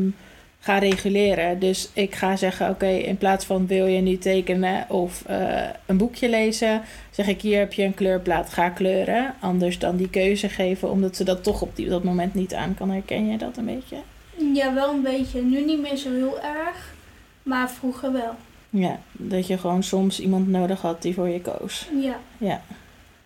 [0.67, 1.59] ga reguleren.
[1.59, 5.97] Dus ik ga zeggen, oké, in plaats van wil je nu tekenen of eh, een
[5.97, 9.33] boekje lezen, zeg ik hier heb je een kleurplaat, ga kleuren.
[9.39, 12.75] Anders dan die keuze geven, omdat ze dat toch op die, dat moment niet aan
[12.75, 12.89] kan.
[12.89, 13.97] Herken je dat een beetje?
[14.53, 15.41] Ja, wel een beetje.
[15.41, 16.93] Nu niet meer zo heel erg,
[17.43, 18.35] maar vroeger wel.
[18.69, 21.87] Ja, dat je gewoon soms iemand nodig had die voor je koos.
[22.01, 22.61] Ja, Ja,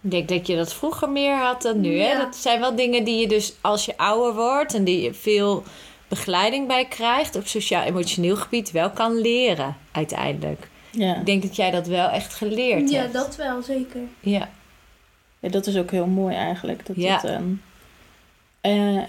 [0.01, 1.99] Ik denk dat je dat vroeger meer had dan nu.
[1.99, 2.11] Hè?
[2.11, 2.23] Ja.
[2.23, 5.63] Dat zijn wel dingen die je dus als je ouder wordt en die je veel
[6.11, 10.67] begeleiding bij krijgt op sociaal-emotioneel gebied wel kan leren uiteindelijk.
[10.91, 11.15] ja.
[11.15, 13.13] Ik denk dat jij dat wel echt geleerd ja hebt.
[13.13, 14.01] dat wel, zeker.
[14.19, 14.49] Ja.
[15.39, 16.85] ja dat is ook heel mooi eigenlijk.
[16.85, 17.23] Dat Ja.
[17.23, 17.43] ehm,
[18.61, 19.01] eh,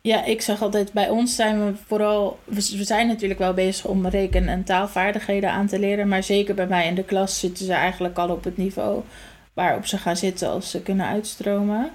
[0.00, 2.38] ja, ik zeg altijd, bij ons zijn we vooral...
[2.44, 6.08] We, we zijn natuurlijk wel bezig om reken- en taalvaardigheden aan te leren.
[6.08, 9.02] Maar zeker bij mij in de klas zitten ze eigenlijk al op het niveau
[9.52, 11.90] waarop ze gaan zitten als ze kunnen uitstromen.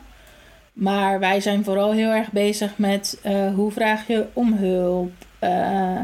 [0.76, 5.12] Maar wij zijn vooral heel erg bezig met eh, hoe vraag je om hulp?
[5.40, 6.00] Eh,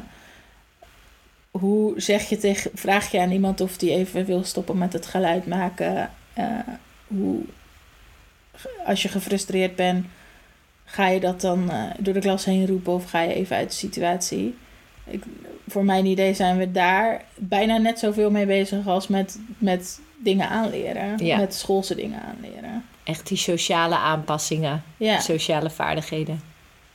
[1.52, 5.06] hoe zeg je tegen, vraag je aan iemand of die even wil stoppen met het
[5.06, 6.10] geluid maken?
[6.34, 6.46] Eh,
[7.08, 7.42] hoe,
[8.86, 10.06] als je gefrustreerd bent,
[10.86, 13.76] ga je dat dan door de klas heen roepen of ga je even uit de
[13.76, 14.56] situatie?
[15.06, 15.24] Ik,
[15.68, 20.50] voor mijn idee zijn we daar bijna net zoveel mee bezig als met, met dingen
[20.50, 21.26] aanleren.
[21.26, 21.38] Ja.
[21.38, 22.84] Met schoolse dingen aanleren.
[23.04, 26.42] Echt die sociale aanpassingen, Ja, sociale vaardigheden.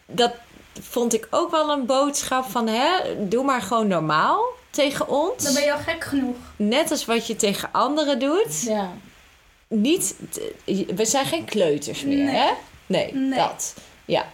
[0.06, 0.32] Dat
[0.80, 2.88] vond ik ook wel een boodschap van, hè,
[3.28, 5.44] doe maar gewoon normaal tegen ons.
[5.44, 6.36] Dan ben je al gek genoeg.
[6.56, 8.62] Net als wat je tegen anderen doet.
[8.62, 8.90] ja.
[9.68, 10.14] Niet,
[10.96, 12.34] we zijn geen kleuters meer, Nee.
[12.36, 12.50] hè?
[12.86, 13.38] Nee, Nee.
[13.38, 13.74] dat.
[14.04, 14.24] Ja.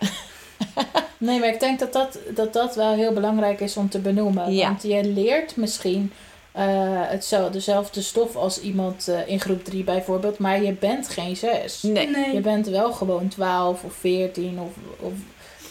[1.19, 4.55] Nee, maar ik denk dat dat, dat dat wel heel belangrijk is om te benoemen.
[4.55, 4.67] Ja.
[4.69, 6.13] Want je leert misschien
[6.53, 11.83] hetzelfde, dezelfde stof als iemand eh, in groep 3 bijvoorbeeld, maar je bent geen zes.
[11.83, 12.35] Nee.
[12.35, 15.13] Je bent wel gewoon 12 of 14 of, of,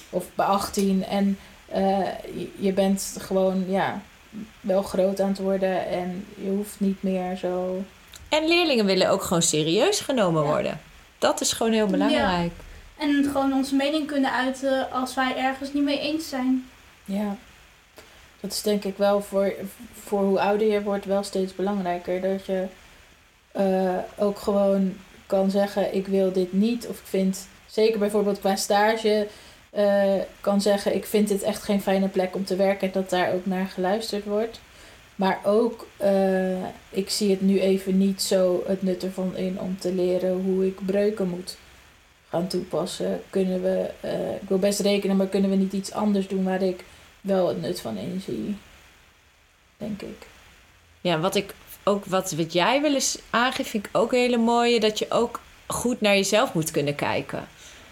[0.10, 2.08] of bij 18 en eh,
[2.60, 4.02] je, bent gewoon ja,
[4.62, 7.84] wel groot aan het worden en je hoeft niet meer zo.
[8.30, 10.48] En leerlingen willen ook gewoon serieus genomen Ja.
[10.50, 10.80] worden.
[11.18, 12.52] Dat is gewoon heel belangrijk.
[12.98, 16.70] En gewoon onze mening kunnen uiten als wij ergens niet mee eens zijn.
[17.06, 17.36] Ja.
[18.42, 19.54] Dat is denk ik wel voor,
[19.94, 22.22] voor hoe ouder je wordt wel steeds belangrijker.
[22.22, 22.66] Dat je
[23.52, 24.94] eh, ook gewoon
[25.26, 26.88] kan zeggen, ik wil dit niet.
[26.88, 29.28] Of ik vind, zeker bijvoorbeeld qua stage,
[29.70, 32.88] eh, kan zeggen, ik vind dit echt geen fijne plek om te werken.
[32.88, 34.60] En dat daar ook naar geluisterd wordt.
[35.16, 39.78] Maar ook, eh, ik zie het nu even niet zo het nut ervan in om
[39.80, 41.58] te leren hoe ik breuken moet
[42.30, 43.22] gaan toepassen.
[43.30, 43.90] Kunnen we,
[44.42, 46.84] ik wil best rekenen, maar kunnen we niet iets anders doen waar ik
[47.22, 48.58] wel het nut van inzie?
[49.78, 50.28] Denk ik.
[51.02, 51.54] Ja, wat ik
[51.84, 54.80] ook wat, wat jij wel eens aangeeft, vind ik ook een hele mooie.
[54.80, 57.48] Dat je ook goed naar jezelf moet kunnen kijken.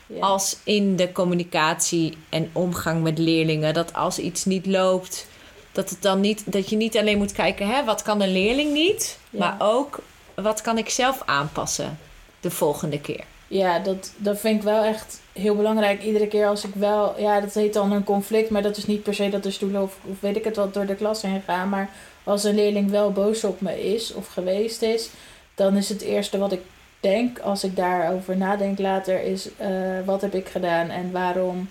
[0.07, 0.19] Ja.
[0.19, 3.73] Als in de communicatie en omgang met leerlingen.
[3.73, 5.27] Dat als iets niet loopt,
[5.71, 8.73] dat, het dan niet, dat je niet alleen moet kijken, hè, wat kan een leerling
[8.73, 9.19] niet?
[9.29, 9.39] Ja.
[9.39, 9.99] Maar ook,
[10.35, 11.99] wat kan ik zelf aanpassen
[12.39, 13.23] de volgende keer?
[13.49, 16.03] Ja, dat, dat vind ik wel echt heel belangrijk.
[16.03, 19.03] Iedere keer als ik wel, ja, dat heet dan een conflict, maar dat is niet
[19.03, 21.69] per se dat de stoelen of, weet ik het wat door de klas heen gaan.
[21.69, 21.89] Maar
[22.23, 25.09] als een leerling wel boos op me is of geweest is,
[25.55, 26.61] dan is het eerste wat ik
[26.99, 29.69] denk als ik daarover nadenk later, is eh,
[30.05, 31.69] wat heb ik gedaan en waarom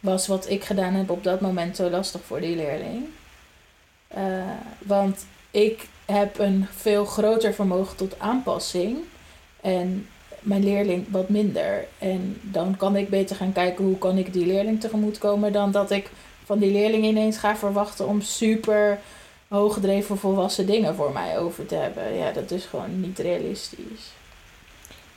[0.00, 3.04] was wat ik gedaan heb op dat moment zo lastig voor die leerling.
[4.08, 4.22] Eh,
[4.78, 8.98] want ik heb een veel groter vermogen tot aanpassing.
[9.60, 10.08] En
[10.40, 11.86] mijn leerling wat minder.
[11.98, 15.70] En dan kan ik beter gaan kijken hoe kan ik die leerling tegemoet komen dan
[15.70, 16.10] dat ik
[16.44, 18.98] van die leerling ineens ga verwachten om super
[19.48, 22.14] hooggedreven volwassen dingen voor mij over te hebben.
[22.14, 24.12] Ja, dat is gewoon niet realistisch.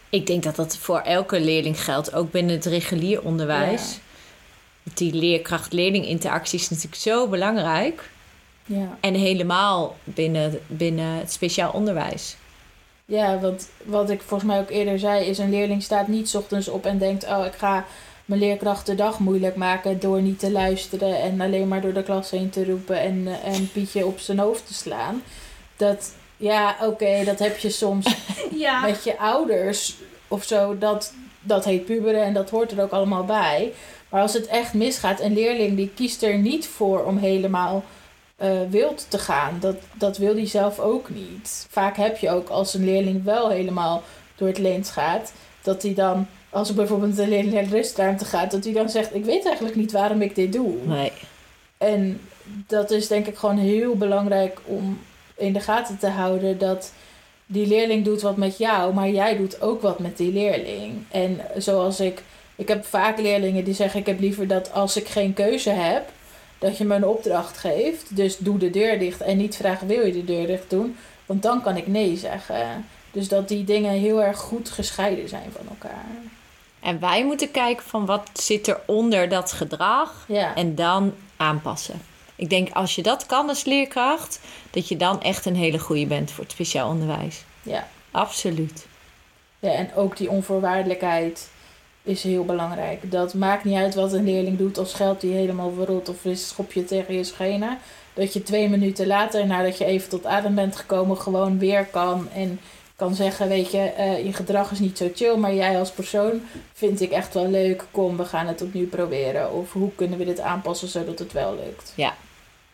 [0.10, 4.00] Ik denk dat dat voor elke leerling geldt, ook binnen het regulier onderwijs.
[4.94, 8.10] Die leerkracht-leerling interactie is natuurlijk zo belangrijk.
[8.66, 8.98] Ja.
[9.00, 12.36] En helemaal binnen, binnen het speciaal onderwijs.
[13.06, 16.36] Ja, want wat ik volgens mij ook eerder zei, is een leerling staat niet 's
[16.36, 17.86] ochtends op en denkt: Oh, ik ga
[18.26, 22.04] mijn leerkracht de dag moeilijk maken door niet te luisteren en alleen maar door de
[22.04, 25.22] klas heen te roepen en, eh, en Pietje op zijn hoofd te slaan.
[25.78, 28.16] Dat, ja, oké, dat heb je soms
[28.52, 28.82] Ja.
[28.82, 29.96] met je ouders
[30.28, 30.78] of zo.
[30.78, 33.74] Dat, dat heet puberen en dat hoort er ook allemaal bij.
[34.10, 37.84] Maar als het echt misgaat, een leerling die kiest er niet voor om helemaal
[38.36, 39.58] eh, wild te gaan.
[39.60, 41.68] Dat, dat wil die zelf ook niet.
[41.70, 44.04] Vaak heb je ook als een leerling wel helemaal
[44.36, 48.26] door het leens gaat, dat hij dan, als er bijvoorbeeld een leerling naar de rustruimte
[48.26, 50.76] gaat, dat hij dan zegt: Ik weet eigenlijk niet waarom ik dit doe.
[50.86, 51.12] Nee.
[51.78, 52.22] En
[52.68, 55.00] dat is denk ik gewoon heel belangrijk om
[55.38, 56.94] in de gaten te houden dat
[57.46, 61.04] die leerling doet wat met jou, maar jij doet ook wat met die leerling.
[61.12, 62.24] En zoals ik,
[62.56, 66.10] ik heb vaak leerlingen die zeggen: Ik heb liever dat als ik geen keuze heb,
[66.64, 68.16] dat je me een opdracht geeft.
[68.16, 70.98] Dus doe de deur dicht en niet vragen: Wil je de deur dicht doen?
[71.26, 72.86] Want dan kan ik nee zeggen.
[73.12, 76.06] Dus dat die dingen heel erg goed gescheiden zijn van elkaar.
[76.80, 82.02] En wij moeten kijken van wat zit er onder dat gedrag Ja, en dan aanpassen.
[82.36, 86.06] Ik denk als je dat kan als leerkracht, dat je dan echt een hele goede
[86.06, 87.44] bent voor het speciaal onderwijs.
[87.62, 87.88] ja.
[88.12, 88.86] Absoluut.
[89.60, 91.50] Ja, en ook die onvoorwaardelijkheid
[92.04, 93.12] is heel belangrijk.
[93.12, 96.48] Dat maakt niet uit wat een leerling doet, of scheldt die helemaal verrot of is
[96.48, 97.78] schop je tegen je schenen.
[98.14, 102.28] Dat je twee minuten later, nadat je even tot adem bent gekomen, gewoon weer kan
[102.34, 102.60] en
[102.96, 106.42] kan zeggen: Weet je, eh, je gedrag is niet zo chill, maar jij als persoon
[106.74, 107.86] vind ik echt wel leuk.
[107.92, 109.54] Kom, we gaan het opnieuw proberen.
[109.54, 111.94] Of hoe kunnen we dit aanpassen zodat het wel lukt?
[111.96, 112.16] Ja.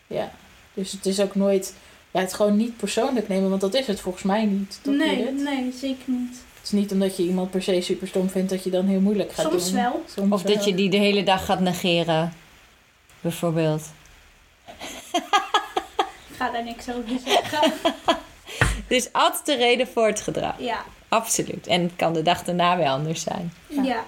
[0.06, 0.32] Ja.
[0.74, 1.74] Dus het is ook nooit.
[2.10, 4.80] Ja, het gewoon niet persoonlijk nemen, want dat is het volgens mij niet.
[4.82, 6.42] Nee, nee, zeker niet.
[6.60, 9.00] Het is niet omdat je iemand per se super stom vindt dat je dan heel
[9.00, 9.74] moeilijk gaat Soms doen.
[9.82, 10.02] wel.
[10.14, 10.54] Soms Of wel.
[10.54, 12.32] dat je die de hele dag gaat negeren,
[13.20, 13.82] bijvoorbeeld.
[15.12, 17.72] Ik ga daar niks over zeggen.
[18.88, 20.54] Is altijd een reden voor het gedrag.
[20.58, 20.84] Ja.
[21.08, 21.66] Absoluut.
[21.66, 23.52] En het kan de dag daarna weer anders zijn.
[23.66, 23.82] Ja.
[23.82, 24.04] Ja.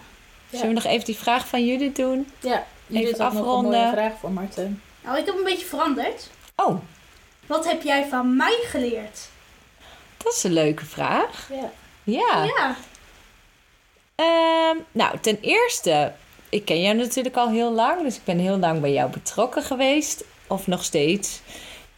[0.51, 2.31] Zullen we nog even die vraag van Judith doen?
[2.41, 3.81] Ja, Judith Even had nog een afronden.
[3.81, 4.83] mooie vraag voor Marten.
[5.05, 6.31] Nou, ik heb een beetje veranderd.
[6.57, 6.79] Oh,
[7.47, 9.29] Wat heb jij van mij geleerd?
[10.17, 11.49] dat is een leuke vraag.
[11.53, 11.71] Ja.
[12.03, 12.45] Ja.
[12.45, 12.77] Ja.
[14.15, 16.13] Ehm, nou, ten eerste,
[16.49, 19.63] ik ken jou natuurlijk al heel lang, dus ik ben heel lang bij jou betrokken
[19.63, 21.41] geweest, of nog steeds.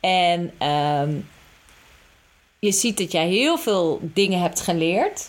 [0.00, 1.16] En ehm,
[2.58, 5.28] je ziet dat jij heel veel dingen hebt geleerd.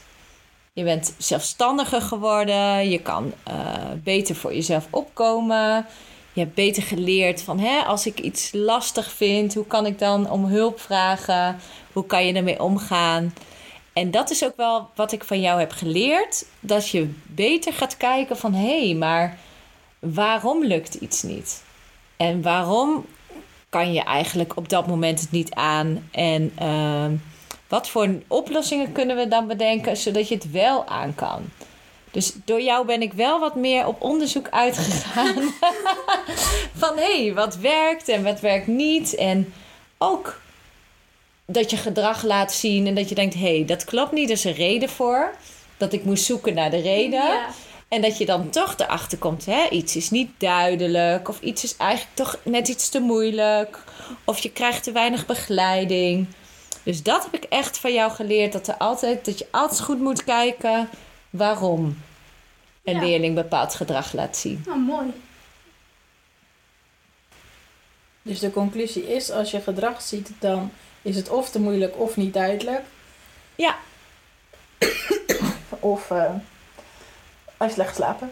[0.74, 2.90] Je bent zelfstandiger geworden.
[2.90, 3.56] Je kan eh,
[4.04, 5.86] beter voor jezelf opkomen.
[6.34, 10.30] Je hebt beter geleerd van hè, als ik iets lastig vind, hoe kan ik dan
[10.30, 11.60] om hulp vragen?
[11.94, 13.34] Hoe kan je ermee omgaan?
[13.96, 16.46] En dat is ook wel wat ik van jou heb geleerd.
[16.60, 19.38] Dat je beter gaat kijken van hé, hey, maar
[20.00, 21.64] waarom lukt iets niet?
[22.18, 23.06] En waarom
[23.70, 26.10] kan je eigenlijk op dat moment het niet aan?
[26.12, 27.06] En uh,
[27.68, 31.42] wat voor oplossingen kunnen we dan bedenken zodat je het wel aan kan?
[32.12, 35.36] Dus door jou ben ik wel wat meer op onderzoek uitgegaan.
[36.82, 39.16] van hé, hey, wat werkt en wat werkt niet.
[39.16, 39.54] En
[39.98, 40.44] ook
[41.46, 44.36] dat je gedrag laat zien en dat je denkt: hé, hey, dat klopt niet, er
[44.36, 45.36] is een reden voor.
[45.78, 47.24] Dat ik moest zoeken naar de reden.
[47.24, 47.48] Ja.
[47.88, 51.30] En dat je dan toch erachter komt, hè, iets is niet duidelijk.
[51.30, 53.84] Of iets is eigenlijk toch net iets te moeilijk.
[54.24, 56.28] Of je krijgt te weinig begeleiding.
[56.84, 58.52] Dus dat heb ik echt van jou geleerd.
[58.54, 60.90] Dat, er altijd, dat je altijd goed moet kijken
[61.30, 61.98] waarom
[62.84, 63.02] een Ja.
[63.02, 64.64] leerling bepaald gedrag laat zien.
[64.66, 65.14] Nou, mooi.
[68.22, 70.72] Dus de conclusie is, als je gedrag ziet, dan
[71.06, 72.82] is het of te moeilijk of niet duidelijk.
[73.56, 73.76] Ja.
[75.80, 76.24] Of uh,
[77.58, 78.32] hij slecht slapen.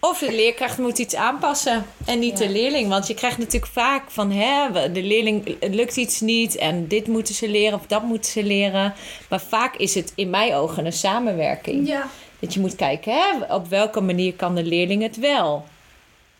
[0.00, 2.46] Of de leerkracht moet iets aanpassen en niet Ja.
[2.46, 2.88] de leerling.
[2.88, 7.06] Want je krijgt natuurlijk vaak van hè, de leerling het lukt iets niet en dit
[7.06, 8.94] moeten ze leren of dat moeten ze leren.
[9.28, 11.88] Maar vaak is het in mijn ogen een samenwerking.
[11.88, 12.08] Ja.
[12.38, 15.64] Dat je moet kijken hè, op welke manier kan de leerling het wel.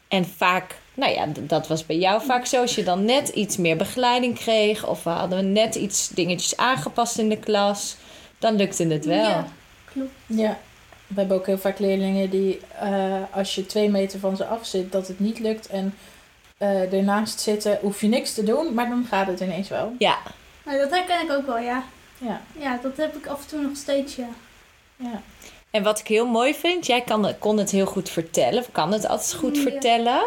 [0.09, 2.61] En vaak, nou ja, dat was bij jou vaak zo.
[2.61, 7.19] Als je dan net iets meer begeleiding kreeg of we hadden net iets dingetjes aangepast
[7.19, 7.97] in de klas,
[8.39, 9.17] dan lukte het wel.
[9.29, 9.47] Ja,
[9.93, 10.11] klopt.
[10.27, 10.59] Ja.
[11.07, 14.67] We hebben ook heel vaak leerlingen die, eh, als je twee meter van ze af
[14.67, 15.67] zit, dat het niet lukt.
[15.67, 15.95] En
[16.59, 19.93] eh ernaast zitten, hoef je niks te doen, maar dan gaat het ineens wel.
[19.99, 20.19] Ja,
[20.65, 21.85] Nou, dat herken ik ook wel, ja.
[22.19, 24.29] Ja, Ja, dat heb ik af en toe nog steeds, ja.
[24.97, 25.23] ja.
[25.71, 28.93] En wat ik heel mooi vind, jij kan, kon het heel goed vertellen, of kan
[28.93, 29.63] het altijd goed Ja.
[29.63, 30.23] vertellen.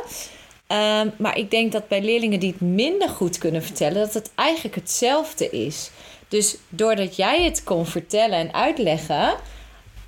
[0.68, 4.32] Ehm, maar ik denk dat bij leerlingen die het minder goed kunnen vertellen, dat het
[4.36, 5.92] eigenlijk hetzelfde is.
[6.28, 9.36] Dus doordat jij het kon vertellen en uitleggen,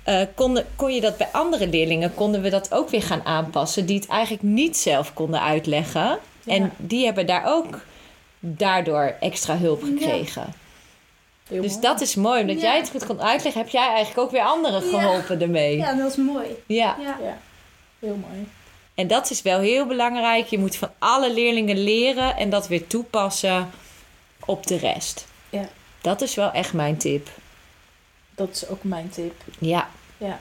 [0.02, 3.86] eh, kon, kon je dat bij andere leerlingen, konden we dat ook weer gaan aanpassen,
[3.86, 6.18] die het eigenlijk niet zelf konden uitleggen.
[6.44, 6.54] Ja.
[6.54, 7.80] En die hebben daar ook
[8.40, 10.54] daardoor extra hulp gekregen.
[11.48, 11.82] Heel Dus mooi.
[11.82, 12.62] dat is mooi, omdat Ja.
[12.62, 15.00] jij het goed kon uitleggen, heb jij eigenlijk ook weer anderen Ja.
[15.00, 15.76] geholpen ermee.
[15.76, 16.46] Ja, dat is mooi.
[16.66, 16.96] ja.
[17.00, 17.16] Ja.
[17.22, 17.38] Ja,
[17.98, 18.46] heel mooi.
[19.00, 20.46] En dat is wel heel belangrijk.
[20.46, 23.70] Je moet van alle leerlingen leren en dat weer toepassen
[24.44, 25.26] op de rest.
[25.50, 25.68] Ja.
[26.00, 27.28] Dat is wel echt mijn tip.
[28.34, 29.34] Dat is ook mijn tip.
[29.58, 29.88] Ja,
[30.18, 30.40] Ja.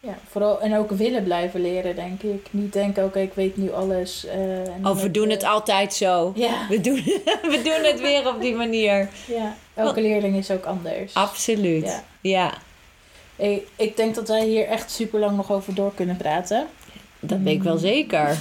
[0.00, 2.46] Ja, vooral en ook willen blijven leren, denk ik.
[2.50, 4.26] Niet denken, oké, ik weet nu alles.
[4.26, 6.32] en dan oh, we doen eh, het altijd zo.
[6.34, 7.02] Ja, We doen,
[7.54, 9.08] we doen het weer op die manier.
[9.26, 11.14] ja, elke leerling is ook anders.
[11.14, 11.84] Absoluut.
[11.84, 12.04] Ja.
[12.20, 12.54] Ja,
[13.38, 16.66] Hey, ik denk dat wij hier echt super lang nog over door kunnen praten.
[17.20, 18.36] dat weet ik wel zeker.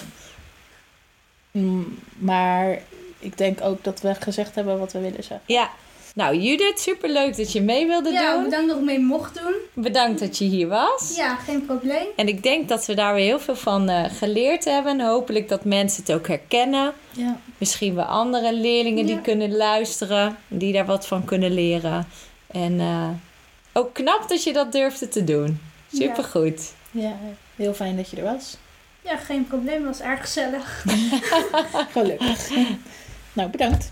[1.51, 2.79] Mm, Maar
[3.19, 5.41] ik denk ook dat we gezegd hebben wat we willen zeggen.
[5.45, 5.69] Ja.
[6.15, 8.43] Nou, Judith, superleuk dat je mee wilde Ja, doen.
[8.43, 9.53] bedankt dat ik mee mocht doen.
[9.73, 11.13] Bedankt dat je hier was.
[11.15, 12.05] Ja, geen probleem.
[12.15, 15.01] En ik denk dat we daar weer heel veel van eh, geleerd hebben.
[15.01, 16.93] Hopelijk dat mensen het ook herkennen.
[17.11, 17.39] Ja.
[17.57, 19.21] Misschien wel andere leerlingen die Ja.
[19.21, 22.07] kunnen luisteren, die daar wat van kunnen leren.
[22.51, 23.07] En eh,
[23.77, 25.61] ook knap dat je dat durfde te doen.
[25.93, 26.73] Supergoed.
[26.91, 27.15] ja,
[27.55, 28.57] heel fijn dat je er was.
[29.01, 29.83] Ja, geen probleem.
[29.83, 30.85] was erg gezellig.
[31.93, 32.49] Gelukkig.
[33.33, 33.91] nou, bedankt.